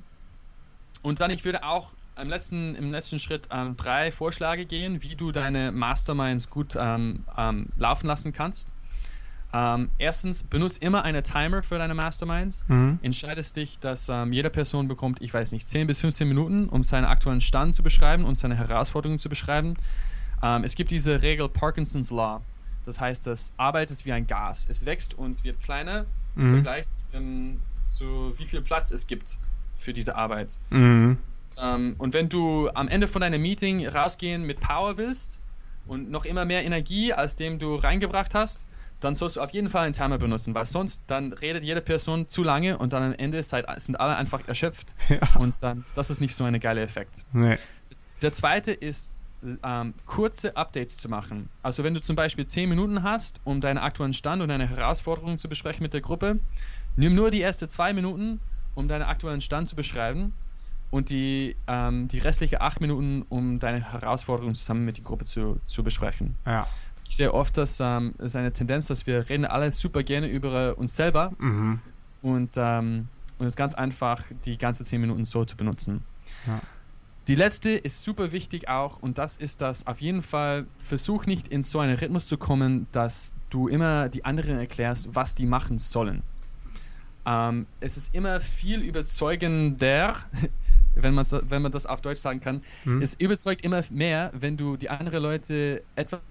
[1.01, 5.15] Und dann, ich würde auch im letzten, im letzten Schritt ähm, drei Vorschläge gehen, wie
[5.15, 8.73] du deine Masterminds gut ähm, ähm, laufen lassen kannst.
[9.53, 12.65] Ähm, erstens, benutze immer eine Timer für deine Masterminds.
[12.67, 12.99] Mhm.
[13.01, 16.83] Entscheidest dich, dass ähm, jede Person bekommt, ich weiß nicht, 10 bis 15 Minuten, um
[16.83, 19.75] seinen aktuellen Stand zu beschreiben und seine Herausforderungen zu beschreiben.
[20.41, 22.41] Ähm, es gibt diese Regel Parkinson's Law.
[22.85, 24.67] Das heißt, das Arbeit ist wie ein Gas.
[24.69, 26.05] Es wächst und wird kleiner
[26.35, 26.45] mhm.
[26.45, 26.85] im Vergleich
[27.95, 29.37] zu wie viel Platz es gibt
[29.75, 30.59] für diese Arbeit.
[30.69, 31.17] Mhm.
[31.59, 35.41] Ähm, und wenn du am Ende von deinem Meeting rausgehen mit Power willst
[35.87, 38.67] und noch immer mehr Energie, als dem du reingebracht hast,
[38.99, 42.29] dann sollst du auf jeden Fall einen Timer benutzen, weil sonst dann redet jede Person
[42.29, 44.95] zu lange und dann am Ende seid, sind alle einfach erschöpft.
[45.09, 45.19] Ja.
[45.39, 47.25] Und dann, das ist nicht so ein geiler Effekt.
[47.33, 47.57] Nee.
[48.21, 49.13] Der zweite ist,
[49.63, 51.49] ähm, kurze Updates zu machen.
[51.63, 55.39] Also wenn du zum Beispiel 10 Minuten hast, um deinen aktuellen Stand und deine Herausforderungen
[55.39, 56.39] zu besprechen mit der Gruppe,
[56.95, 58.39] nimm nur die ersten zwei Minuten,
[58.75, 60.33] um deinen aktuellen Stand zu beschreiben
[60.89, 65.59] und die, ähm, die restliche acht Minuten, um deine Herausforderungen zusammen mit der Gruppe zu,
[65.65, 66.37] zu besprechen.
[66.45, 66.67] Ja
[67.11, 70.77] ich sehe oft, dass ähm, es eine Tendenz, dass wir reden alle super gerne über
[70.77, 71.81] uns selber mhm.
[72.21, 76.05] und ähm, und es ist ganz einfach, die ganze 10 Minuten so zu benutzen.
[76.47, 76.59] Ja.
[77.27, 81.49] Die letzte ist super wichtig auch und das ist das auf jeden Fall, versuch nicht
[81.49, 85.79] in so einen Rhythmus zu kommen, dass du immer die anderen erklärst, was die machen
[85.79, 86.21] sollen.
[87.25, 90.15] Ähm, es ist immer viel überzeugender,
[90.95, 93.01] wenn, wenn man das auf Deutsch sagen kann, mhm.
[93.01, 96.21] es überzeugt immer mehr, wenn du die anderen Leute etwas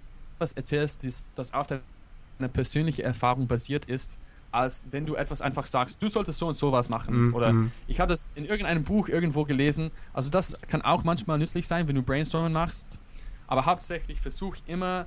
[0.55, 4.19] erzählst, das, das auf deiner persönlichen Erfahrung basiert ist,
[4.53, 7.29] als wenn du etwas einfach sagst, du solltest so und so was machen.
[7.29, 7.71] Mm, Oder mm.
[7.87, 9.93] ich habe das in irgendeinem Buch irgendwo gelesen.
[10.13, 12.99] Also das kann auch manchmal nützlich sein, wenn du Brainstorming machst.
[13.47, 15.07] Aber hauptsächlich versuch immer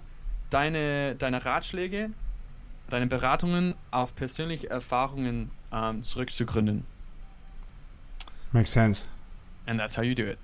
[0.49, 2.11] deine, deine Ratschläge,
[2.89, 6.85] deine Beratungen auf persönliche Erfahrungen ähm, zurückzugründen.
[8.51, 9.05] Makes sense.
[9.65, 10.37] And that's how you do it.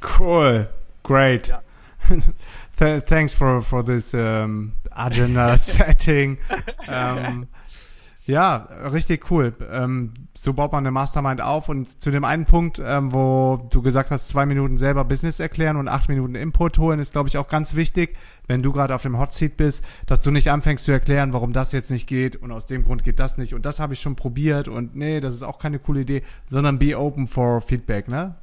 [0.00, 0.68] Cool.
[1.02, 1.48] Great.
[1.48, 1.62] Ja.
[2.78, 6.38] Th thanks for for this um, agenda setting.
[6.88, 7.48] Um,
[8.26, 8.56] ja,
[8.92, 9.54] richtig cool.
[9.70, 11.68] Ähm, so baut man eine Mastermind auf.
[11.68, 15.76] Und zu dem einen Punkt, ähm, wo du gesagt hast, zwei Minuten selber Business erklären
[15.76, 18.16] und acht Minuten Input holen, ist, glaube ich, auch ganz wichtig,
[18.48, 21.52] wenn du gerade auf dem Hot Seat bist, dass du nicht anfängst zu erklären, warum
[21.52, 24.00] das jetzt nicht geht und aus dem Grund geht das nicht und das habe ich
[24.00, 28.08] schon probiert und nee, das ist auch keine coole Idee, sondern be open for Feedback,
[28.08, 28.34] ne?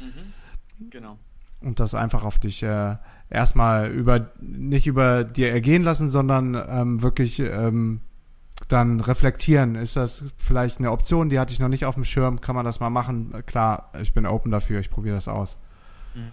[0.00, 0.90] Mhm.
[0.90, 1.18] Genau
[1.60, 2.96] und das einfach auf dich äh,
[3.30, 8.00] erstmal über nicht über dir ergehen lassen, sondern ähm, wirklich ähm,
[8.68, 9.74] dann reflektieren.
[9.74, 12.40] Ist das vielleicht eine Option, die hatte ich noch nicht auf dem Schirm?
[12.40, 13.42] Kann man das mal machen?
[13.46, 15.58] Klar, ich bin open dafür, ich probiere das aus.
[16.14, 16.32] Mhm.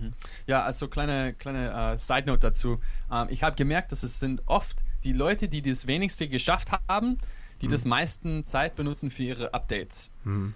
[0.00, 0.12] Mhm.
[0.46, 2.80] Ja, also kleine, kleine uh, Side Note dazu.
[3.12, 7.18] Ähm, ich habe gemerkt, dass es sind oft die Leute, die das wenigste geschafft haben,
[7.60, 7.70] die mhm.
[7.70, 10.10] das meisten Zeit benutzen für ihre Updates.
[10.24, 10.54] Mhm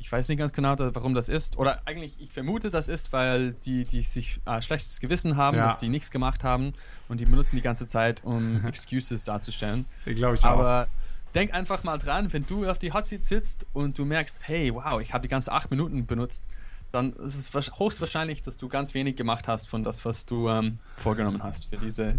[0.00, 1.58] ich weiß nicht ganz genau, warum das ist.
[1.58, 5.64] Oder eigentlich, ich vermute, das ist, weil die, die sich äh, schlechtes Gewissen haben, ja.
[5.64, 6.72] dass die nichts gemacht haben
[7.08, 9.84] und die benutzen die ganze Zeit, um Excuses darzustellen.
[10.06, 11.32] Glaube ich Aber auch.
[11.34, 14.74] denk einfach mal dran, wenn du auf die Hot Seat sitzt und du merkst, hey,
[14.74, 16.48] wow, ich habe die ganze acht Minuten benutzt,
[16.92, 20.78] dann ist es höchstwahrscheinlich, dass du ganz wenig gemacht hast von das, was du ähm,
[20.96, 22.18] vorgenommen hast für diese,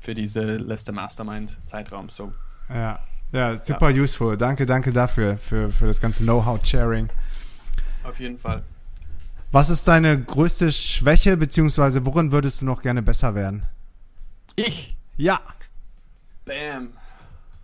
[0.00, 2.10] für diese letzte Mastermind-Zeitraum.
[2.10, 2.32] So.
[2.68, 3.00] Ja,
[3.32, 4.02] ja, super ja.
[4.02, 4.36] useful.
[4.36, 7.08] Danke, danke dafür, für, für das ganze Know-how-Sharing.
[8.04, 8.62] Auf jeden Fall.
[9.52, 13.64] Was ist deine größte Schwäche, beziehungsweise worin würdest du noch gerne besser werden?
[14.54, 14.96] Ich?
[15.16, 15.40] Ja.
[16.44, 16.92] Bam.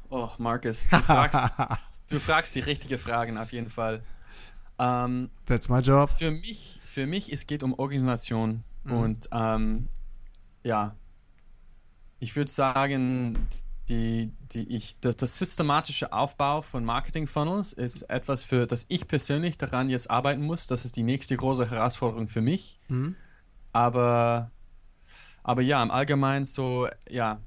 [0.09, 1.61] Oh, Markus, du fragst,
[2.11, 4.03] du fragst die richtigen Fragen auf jeden Fall.
[4.79, 6.11] Ähm, That's my job.
[6.11, 8.93] Für mich, für mich, es geht um Organisation mhm.
[8.93, 9.89] und ähm,
[10.65, 10.95] ja,
[12.19, 13.47] ich würde sagen,
[13.89, 19.07] die, die ich, das, das systematische Aufbau von Marketing Funnels ist etwas, für das ich
[19.07, 20.67] persönlich daran jetzt arbeiten muss.
[20.67, 22.81] Das ist die nächste große Herausforderung für mich.
[22.89, 23.17] Mhm.
[23.73, 24.51] Aber,
[25.43, 27.41] aber ja, im Allgemeinen so, ja,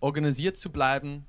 [0.00, 1.26] organisiert zu bleiben,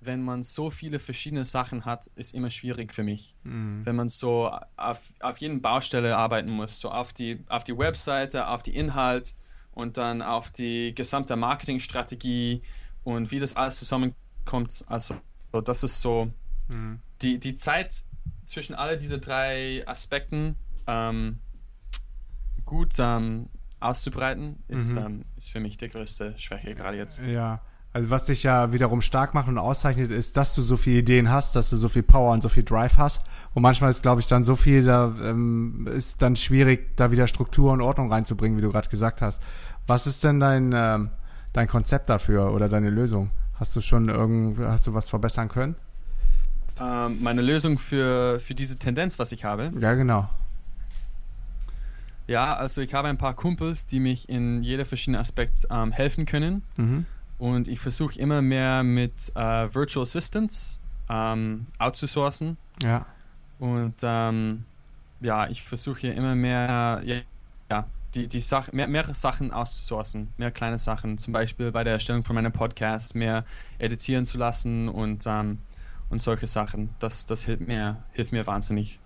[0.00, 3.36] wenn man so viele verschiedene Sachen hat, ist immer schwierig für mich.
[3.44, 3.84] Mhm.
[3.84, 8.48] Wenn man so auf, auf jeden Baustelle arbeiten muss, so auf die, auf die Webseite,
[8.48, 9.34] auf die Inhalt
[9.72, 12.62] und dann auf die gesamte Marketingstrategie
[13.04, 14.84] und wie das alles zusammenkommt.
[14.86, 15.16] Also,
[15.64, 16.32] das ist so
[16.68, 17.00] mhm.
[17.20, 18.04] die, die Zeit
[18.44, 21.38] zwischen all diese drei Aspekten ähm,
[22.64, 23.48] gut ähm,
[23.80, 24.98] auszubreiten, ist, mhm.
[24.98, 27.24] ähm, ist für mich die größte Schwäche gerade jetzt.
[27.26, 27.60] Ja.
[27.94, 31.30] Also was dich ja wiederum stark macht und auszeichnet, ist, dass du so viele Ideen
[31.30, 33.26] hast, dass du so viel Power und so viel Drive hast.
[33.52, 37.26] Und manchmal ist, glaube ich, dann so viel, da ähm, ist dann schwierig, da wieder
[37.26, 39.42] Struktur und Ordnung reinzubringen, wie du gerade gesagt hast.
[39.86, 41.10] Was ist denn dein ähm,
[41.52, 43.30] dein Konzept dafür oder deine Lösung?
[43.58, 45.76] Hast du schon irgend, hast du was verbessern können?
[46.80, 49.70] Ähm, meine Lösung für, für diese Tendenz, was ich habe?
[49.78, 50.28] Ja, genau.
[52.26, 56.24] Ja, also ich habe ein paar Kumpels, die mich in jeder verschiedenen Aspekt ähm, helfen
[56.24, 56.62] können.
[56.76, 57.06] Mhm.
[57.38, 60.80] Und ich versuche immer mehr mit äh, Virtual Assistants
[61.10, 62.56] ähm, outzusourcen.
[62.80, 63.06] Ja.
[63.58, 64.64] Und ähm,
[65.20, 67.16] ja, ich versuche immer mehr ja,
[67.70, 71.94] ja, die, die Sach mehr, mehrere Sachen auszusourcen, mehr kleine Sachen, zum Beispiel bei der
[71.94, 73.44] Erstellung von meinem Podcast mehr
[73.78, 75.58] editieren zu lassen und, ähm,
[76.10, 76.90] und solche Sachen.
[76.98, 78.98] Das, das hilft, mir, hilft mir wahnsinnig.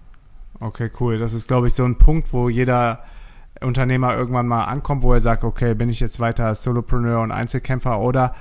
[0.58, 1.18] Okay, cool.
[1.18, 3.04] Das ist, glaube ich, so ein Punkt, wo jeder
[3.60, 8.00] Unternehmer irgendwann mal ankommt, wo er sagt, okay, bin ich jetzt weiter Solopreneur und Einzelkämpfer
[8.00, 8.34] oder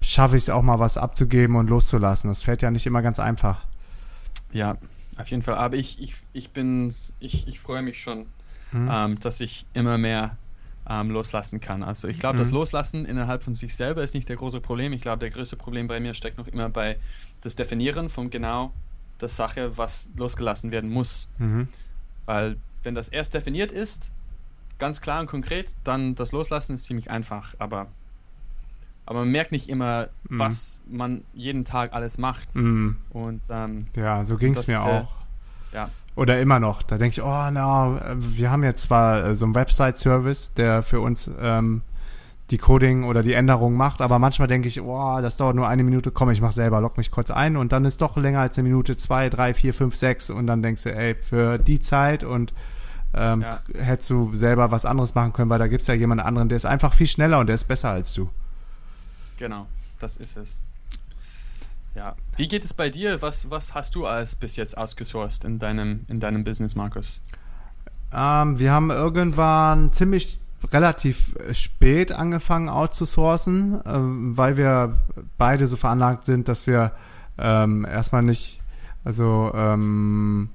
[0.00, 2.30] schaffe ich es auch mal was abzugeben und loszulassen?
[2.30, 3.66] Das fällt ja nicht immer ganz einfach.
[4.52, 4.76] Ja,
[5.18, 5.56] auf jeden Fall.
[5.56, 8.26] Aber ich, ich, ich bin, ich, ich freue mich schon
[8.72, 8.88] mhm.
[8.90, 10.36] ähm, dass ich immer mehr
[10.88, 11.82] ähm, loslassen kann.
[11.82, 12.38] Also ich glaube, mhm.
[12.38, 14.92] das Loslassen innerhalb von sich selber ist nicht der große Problem.
[14.92, 16.98] Ich glaube, der größte Problem bei mir steckt noch immer bei
[17.42, 18.72] das Definieren von genau
[19.20, 21.28] der Sache, was losgelassen werden muss.
[21.38, 21.68] Mhm.
[22.24, 24.12] Weil wenn das erst definiert ist,
[24.78, 27.54] ganz klar und konkret, dann das Loslassen ist ziemlich einfach.
[27.58, 27.88] Aber,
[29.06, 30.38] aber man merkt nicht immer, mhm.
[30.38, 32.54] was man jeden Tag alles macht.
[32.54, 32.96] Mhm.
[33.10, 35.12] Und ähm, ja, so ging es mir der, auch.
[35.72, 36.82] Ja, oder immer noch.
[36.82, 41.00] Da denke ich, oh, na, wir haben jetzt zwar äh, so einen Website-Service, der für
[41.00, 41.82] uns ähm,
[42.50, 45.84] die Coding oder die Änderung macht, aber manchmal denke ich, oh, das dauert nur eine
[45.84, 48.58] Minute, komm, ich mach selber, log mich kurz ein und dann ist doch länger als
[48.58, 52.24] eine Minute, zwei, drei, vier, fünf, sechs und dann denkst du, ey, für die Zeit
[52.24, 52.52] und
[53.14, 53.60] ähm, ja.
[53.74, 56.56] hättest du selber was anderes machen können, weil da gibt es ja jemanden anderen, der
[56.56, 58.28] ist einfach viel schneller und der ist besser als du.
[59.38, 59.66] Genau,
[60.00, 60.62] das ist es.
[61.94, 62.14] Ja.
[62.36, 63.22] Wie geht es bei dir?
[63.22, 67.22] Was, was hast du als bis jetzt ausgesourced in deinem, in deinem Business, Markus?
[68.12, 70.40] Ähm, wir haben irgendwann ziemlich
[70.72, 74.98] relativ spät angefangen outzusourcen, äh, weil wir
[75.36, 76.92] beide so veranlagt sind, dass wir
[77.38, 78.62] ähm, erstmal nicht,
[79.04, 80.50] also ähm,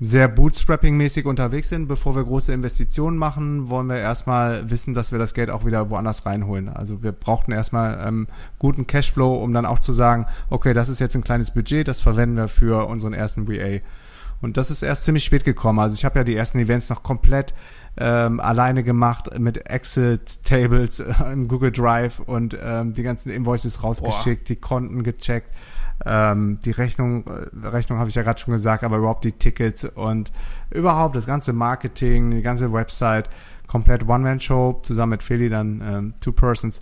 [0.00, 1.88] sehr Bootstrapping-mäßig unterwegs sind.
[1.88, 5.90] Bevor wir große Investitionen machen, wollen wir erstmal wissen, dass wir das Geld auch wieder
[5.90, 6.68] woanders reinholen.
[6.68, 8.28] Also wir brauchten erstmal ähm,
[8.58, 12.00] guten Cashflow, um dann auch zu sagen, okay, das ist jetzt ein kleines Budget, das
[12.00, 13.80] verwenden wir für unseren ersten VA.
[14.40, 15.80] Und das ist erst ziemlich spät gekommen.
[15.80, 17.54] Also ich habe ja die ersten Events noch komplett
[17.96, 21.00] ähm, alleine gemacht mit Exit-Tables
[21.32, 24.46] in Google Drive und ähm, die ganzen Invoices rausgeschickt, Boah.
[24.46, 25.52] die Konten gecheckt
[26.04, 29.84] ähm, die Rechnung, äh, Rechnung habe ich ja gerade schon gesagt, aber überhaupt die Tickets
[29.84, 30.32] und
[30.70, 33.28] überhaupt das ganze Marketing, die ganze Website,
[33.66, 36.80] komplett One-Man-Show, zusammen mit Philly dann ähm, Two Persons.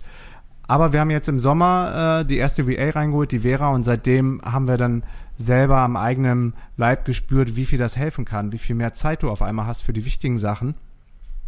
[0.67, 4.41] Aber wir haben jetzt im Sommer äh, die erste VA reingeholt, die Vera, und seitdem
[4.43, 5.03] haben wir dann
[5.37, 9.29] selber am eigenen Leib gespürt, wie viel das helfen kann, wie viel mehr Zeit du
[9.29, 10.75] auf einmal hast für die wichtigen Sachen.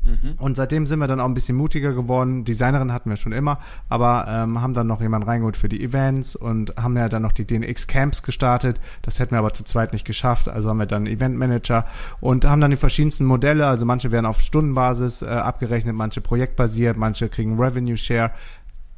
[0.04, 0.34] Mhm.
[0.38, 2.46] Und seitdem sind wir dann auch ein bisschen mutiger geworden.
[2.46, 6.36] Designerin hatten wir schon immer, aber ähm, haben dann noch jemanden reingeholt für die Events
[6.36, 8.80] und haben ja dann noch die DNX Camps gestartet.
[9.02, 10.50] Das hätten wir aber zu zweit nicht geschafft.
[10.50, 11.86] Also haben wir dann Event Manager
[12.20, 13.68] und haben dann die verschiedensten Modelle.
[13.68, 18.32] Also manche werden auf Stundenbasis äh, abgerechnet, manche projektbasiert, manche kriegen Revenue Share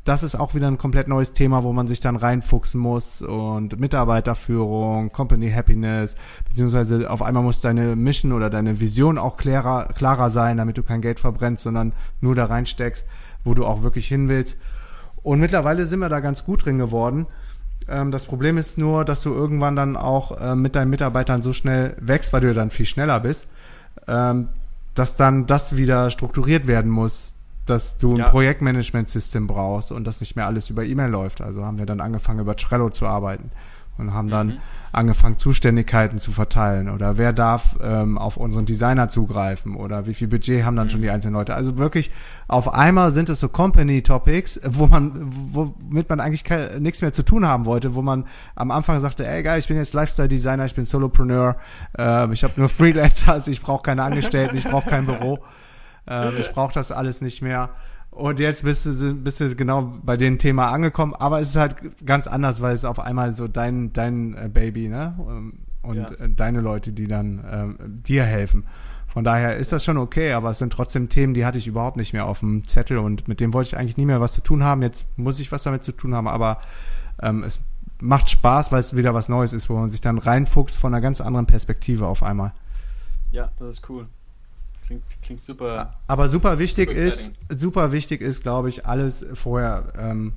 [0.04, 3.80] das ist auch wieder ein komplett neues Thema, wo man sich dann reinfuchsen muss und
[3.80, 6.16] Mitarbeiterführung, Company Happiness,
[6.49, 10.84] beziehungsweise auf einmal muss deine Mission oder deine Vision auch klarer, klarer sein, damit du
[10.84, 13.06] kein Geld verbrennst, sondern nur da reinsteckst,
[13.43, 14.58] wo du auch wirklich hin willst.
[15.22, 17.28] Und mittlerweile sind wir da ganz gut drin geworden.
[17.88, 21.54] Ähm, das Problem ist nur, dass du irgendwann dann auch äh, mit deinen Mitarbeitern so
[21.54, 23.47] schnell wächst, weil du dann viel schneller bist,
[24.08, 24.49] ähm,
[24.95, 27.34] dass dann das wieder strukturiert werden muss
[27.66, 28.30] dass du ein ja.
[28.30, 31.41] Projektmanagement-System brauchst und das nicht mehr alles über E-Mail läuft.
[31.41, 33.51] Also haben wir dann angefangen, über Trello zu arbeiten.
[33.97, 34.57] und haben dann mhm.
[34.91, 40.28] angefangen, Zuständigkeiten zu verteilen oder wer darf ähm, auf unseren Designer zugreifen oder wie viel
[40.28, 40.91] Budget haben dann mhm.
[40.91, 41.53] schon die einzelnen Leute.
[41.53, 42.09] Also wirklich
[42.47, 45.12] auf einmal sind es so Company Topics, wo man,
[45.51, 46.45] womit man eigentlich
[46.80, 49.78] nichts mehr zu tun haben wollte, wo man am Anfang sagte, ey geil, ich bin
[49.78, 51.57] jetzt Lifestyle Designer, ich bin Solopreneur,
[51.97, 55.39] äh, ich habe nur Freelancers, ich brauche keine Angestellten, ich brauche kein Büro,
[56.08, 57.70] äh, ich brauche das alles nicht mehr.
[58.12, 62.06] Und jetzt bist du, bist du genau bei dem Thema angekommen, aber es ist halt
[62.06, 65.16] ganz anders, weil es auf einmal so dein, dein äh, Baby, ne?
[65.18, 66.12] Ähm, und ja.
[66.12, 68.66] Äh, deine Leute, die dann ähm, dir helfen.
[69.08, 71.97] Von daher ist das schon okay, aber es sind trotzdem Themen, die hatte ich überhaupt
[71.97, 74.41] nicht mehr auf dem Zettel und mit dem wollte ich eigentlich nie mehr was zu
[74.41, 74.82] tun haben.
[74.84, 76.60] Jetzt muss ich was damit zu tun haben, aber
[77.22, 77.62] ähm, es
[77.99, 81.02] macht Spaß, weil es wieder was Neues ist, wo man sich dann reinfuchst von einer
[81.02, 82.54] ganz anderen Perspektive auf einmal.
[83.32, 84.08] Ja, das ist cool.
[84.92, 85.94] Klingt, klingt super.
[86.08, 90.34] Aber super wichtig super ist, super wichtig ist, glaube ich, alles vorher ähm,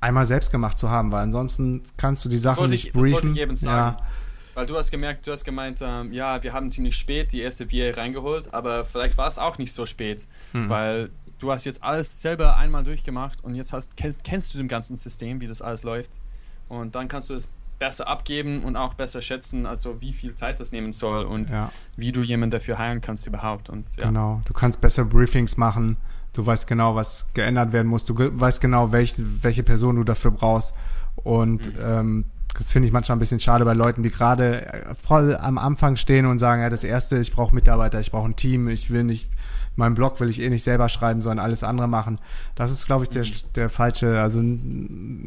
[0.00, 3.12] einmal selbst gemacht zu haben, weil ansonsten kannst du die Sachen nicht ich, briefen.
[3.12, 3.96] Das wollte ich eben sagen.
[3.98, 4.06] Ja.
[4.54, 7.72] Weil du hast gemerkt, du hast gemeint, ähm, ja, wir haben ziemlich spät die erste
[7.72, 10.68] VA reingeholt, aber vielleicht war es auch nicht so spät, hm.
[10.68, 14.68] weil du hast jetzt alles selber einmal durchgemacht und jetzt hast, kennst, kennst du dem
[14.68, 16.20] ganzen System, wie das alles läuft.
[16.68, 17.50] Und dann kannst du es
[17.80, 21.72] besser abgeben und auch besser schätzen, also wie viel Zeit das nehmen soll und ja.
[21.96, 23.68] wie du jemanden dafür heilen kannst überhaupt.
[23.68, 24.04] Und, ja.
[24.04, 25.96] Genau, du kannst besser Briefings machen,
[26.34, 30.30] du weißt genau, was geändert werden muss, du weißt genau, welch, welche Person du dafür
[30.30, 30.76] brauchst.
[31.16, 31.82] Und mhm.
[31.82, 32.24] ähm,
[32.56, 35.96] das finde ich manchmal ein bisschen schade bei Leuten, die gerade äh, voll am Anfang
[35.96, 39.04] stehen und sagen, ja, das Erste, ich brauche Mitarbeiter, ich brauche ein Team, ich will
[39.04, 39.30] nicht
[39.76, 42.18] meinen Blog will ich eh nicht selber schreiben, sondern alles andere machen.
[42.54, 44.42] Das ist, glaube ich, der, der falsche, also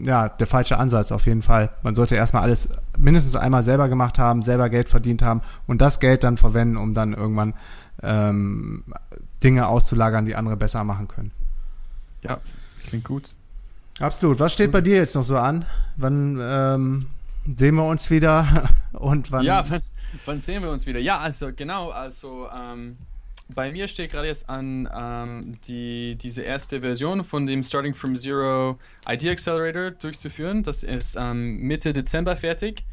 [0.04, 1.72] ja, der falsche Ansatz auf jeden Fall.
[1.82, 6.00] Man sollte erstmal alles mindestens einmal selber gemacht haben, selber Geld verdient haben und das
[6.00, 7.54] Geld dann verwenden, um dann irgendwann
[8.02, 8.84] ähm,
[9.44, 11.32] Dinge auszulagern, die andere besser machen können.
[12.24, 12.40] Ja,
[12.88, 13.34] klingt gut.
[14.00, 14.40] Absolut.
[14.40, 15.66] Was steht bei dir jetzt noch so an?
[15.98, 17.00] Wann ähm,
[17.56, 18.70] sehen wir uns wieder?
[18.94, 19.44] Und wann?
[19.44, 19.82] Ja, wann,
[20.26, 21.00] wann, sehen wir uns wieder?
[21.00, 22.98] Ja, also genau, also ähm,
[23.54, 28.16] bei mir steht gerade jetzt an ähm, die, diese erste Version von dem Starting from
[28.16, 28.78] Zero
[29.08, 30.64] Idea Accelerator durchzuführen.
[30.64, 32.84] Das ist ähm, Mitte Dezember fertig.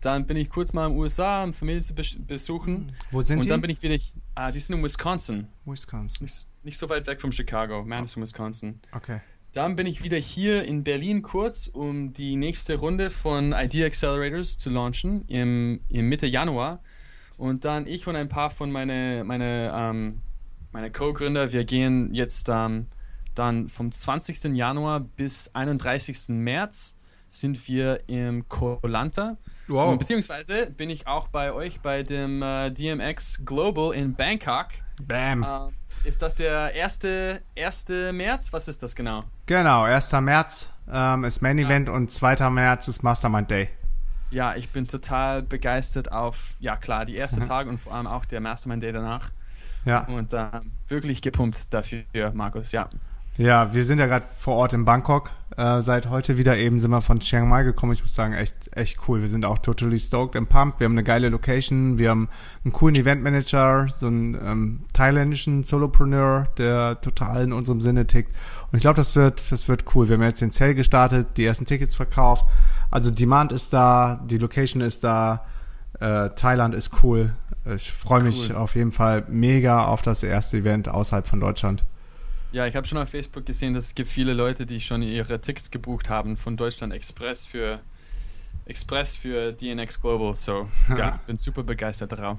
[0.00, 2.92] Dann bin ich kurz mal in den USA, um Familie zu besuchen.
[3.10, 3.48] Wo sind Und die?
[3.48, 3.96] dann bin ich wieder,
[4.36, 5.48] ah, die sind in Wisconsin.
[5.64, 6.24] Wisconsin.
[6.24, 8.80] Nicht, nicht so weit weg von Chicago, Madison, Wisconsin.
[8.92, 9.20] Okay.
[9.52, 14.58] Dann bin ich wieder hier in Berlin kurz, um die nächste Runde von Idea Accelerators
[14.58, 16.80] zu launchen im, im Mitte Januar.
[17.38, 20.20] Und dann ich und ein paar von meine, meine, ähm,
[20.72, 22.88] meine Co-Gründer, wir gehen jetzt ähm,
[23.34, 24.56] dann vom 20.
[24.56, 26.30] Januar bis 31.
[26.30, 29.36] März sind wir im Kolanta.
[29.68, 29.92] Wow.
[29.92, 34.68] Und, beziehungsweise bin ich auch bei euch bei dem äh, DMX Global in Bangkok.
[35.00, 35.44] Bam.
[35.44, 38.52] Äh, ist das der erste, erste März?
[38.52, 39.24] Was ist das genau?
[39.46, 40.12] Genau, 1.
[40.12, 41.94] März ähm, ist Main Event ja.
[41.94, 42.50] und 2.
[42.50, 43.68] März ist Mastermind Day.
[44.30, 47.44] Ja, ich bin total begeistert auf, ja klar, die ersten mhm.
[47.44, 49.30] Tage und vor allem auch der Mastermind Day danach.
[49.84, 50.06] Ja.
[50.06, 50.46] Und äh,
[50.88, 52.04] wirklich gepumpt dafür,
[52.34, 52.88] Markus, ja.
[53.36, 55.30] Ja, wir sind ja gerade vor Ort in Bangkok.
[55.58, 57.92] Äh, seit heute wieder eben sind wir von Chiang Mai gekommen.
[57.92, 59.22] Ich muss sagen, echt, echt cool.
[59.22, 60.78] Wir sind auch totally stoked and pumped.
[60.78, 61.98] Wir haben eine geile Location.
[61.98, 62.28] Wir haben
[62.64, 68.32] einen coolen Eventmanager, so einen ähm, thailändischen Solopreneur, der total in unserem Sinne tickt.
[68.70, 70.08] Und ich glaube, das wird, das wird cool.
[70.08, 72.44] Wir haben jetzt den Sale gestartet, die ersten Tickets verkauft.
[72.92, 75.44] Also Demand ist da, die Location ist da,
[75.98, 77.34] äh, Thailand ist cool.
[77.74, 78.54] Ich freue mich cool.
[78.54, 81.82] auf jeden Fall mega auf das erste Event außerhalb von Deutschland.
[82.50, 85.40] Ja, ich habe schon auf Facebook gesehen, dass es gibt viele Leute, die schon ihre
[85.40, 87.80] Tickets gebucht haben von Deutschland Express für
[88.64, 90.34] Express für DNX Global.
[90.34, 92.38] So, ja, bin super begeistert darauf.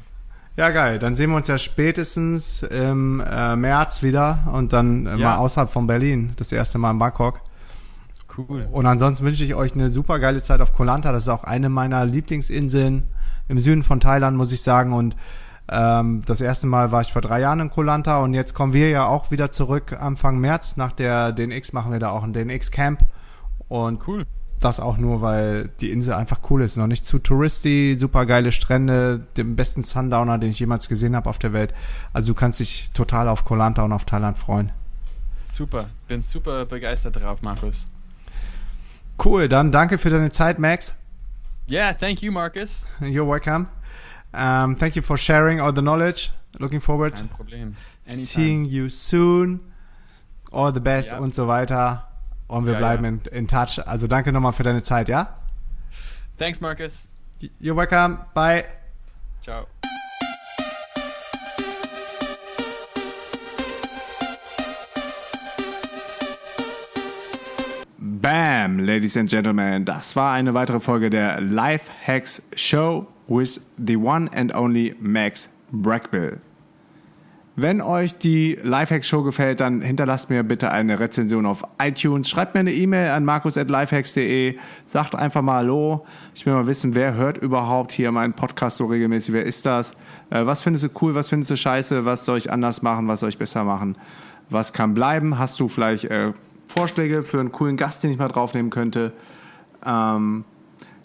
[0.57, 0.99] Ja, geil.
[0.99, 5.17] Dann sehen wir uns ja spätestens im äh, März wieder und dann äh, ja.
[5.17, 6.33] mal außerhalb von Berlin.
[6.37, 7.41] Das erste Mal in Bangkok.
[8.35, 8.67] Cool.
[8.71, 11.11] Und ansonsten wünsche ich euch eine super geile Zeit auf Koh Lanta.
[11.11, 13.03] Das ist auch eine meiner Lieblingsinseln
[13.47, 14.93] im Süden von Thailand, muss ich sagen.
[14.93, 15.15] Und
[15.71, 18.73] ähm, das erste Mal war ich vor drei Jahren in Koh Lanta und jetzt kommen
[18.73, 20.77] wir ja auch wieder zurück Anfang März.
[20.77, 23.01] Nach der DNX machen wir da auch ein DNX-Camp.
[23.67, 24.25] Und cool.
[24.59, 26.75] Das auch nur, weil die Insel einfach cool ist.
[26.75, 31.29] Noch nicht zu touristy, super geile Strände, den besten Sundowner, den ich jemals gesehen habe
[31.29, 31.73] auf der Welt.
[32.13, 34.71] Also du kannst dich total auf Koh Lanta und auf Thailand freuen.
[35.45, 37.89] Super, bin super begeistert drauf, Markus.
[39.23, 40.93] Cool, dann danke für deine Zeit, Max.
[41.69, 42.85] Yeah, thank you, Marcus.
[42.99, 43.67] You're welcome.
[44.33, 46.31] Um, thank you for sharing all the knowledge.
[46.59, 47.15] Looking forward.
[47.15, 47.75] Kein Problem.
[48.05, 48.25] Anytime.
[48.25, 49.61] Seeing you soon.
[50.51, 51.19] All the best ja.
[51.19, 52.07] und so weiter.
[52.47, 53.09] Und wir ja, bleiben ja.
[53.09, 53.79] In, in touch.
[53.85, 55.35] Also danke nochmal für deine Zeit, ja?
[56.37, 57.09] Thanks, Marcus.
[57.61, 58.19] You're welcome.
[58.33, 58.65] Bye.
[59.41, 59.67] Ciao.
[67.97, 73.95] Bam, Ladies and Gentlemen, das war eine weitere Folge der Life Hacks Show with the
[73.95, 76.39] one and only Max Brackbill.
[77.61, 82.29] Wenn euch die Lifehacks Show gefällt, dann hinterlasst mir bitte eine Rezension auf iTunes.
[82.29, 84.57] Schreibt mir eine E-Mail an markus.lifehacks.de.
[84.85, 86.05] Sagt einfach mal Hallo.
[86.33, 89.33] Ich will mal wissen, wer hört überhaupt hier meinen Podcast so regelmäßig?
[89.33, 89.91] Wer ist das?
[90.29, 91.15] Äh, was findest du cool?
[91.15, 92.05] Was findest du scheiße?
[92.05, 93.09] Was soll ich anders machen?
[93.09, 93.97] Was soll ich besser machen?
[94.49, 95.37] Was kann bleiben?
[95.37, 96.31] Hast du vielleicht äh,
[96.67, 99.11] Vorschläge für einen coolen Gast, den ich mal draufnehmen könnte?
[99.85, 100.45] Ähm,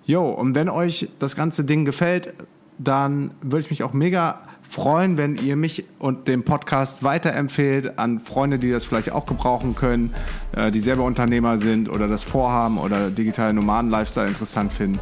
[0.06, 2.34] jo, und wenn euch das ganze Ding gefällt,
[2.78, 8.18] dann würde ich mich auch mega freuen, wenn ihr mich und den Podcast weiterempfehlt an
[8.18, 10.12] Freunde, die das vielleicht auch gebrauchen können,
[10.52, 14.98] äh, die selber Unternehmer sind oder das vorhaben oder digitale Nomaden-Lifestyle interessant finden.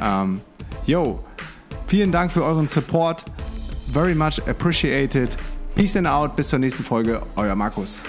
[0.00, 0.40] Ähm,
[0.86, 1.20] yo,
[1.86, 3.24] vielen Dank für euren Support.
[3.92, 5.36] Very much appreciated.
[5.74, 6.36] Peace and out.
[6.36, 7.22] Bis zur nächsten Folge.
[7.36, 8.04] Euer Markus.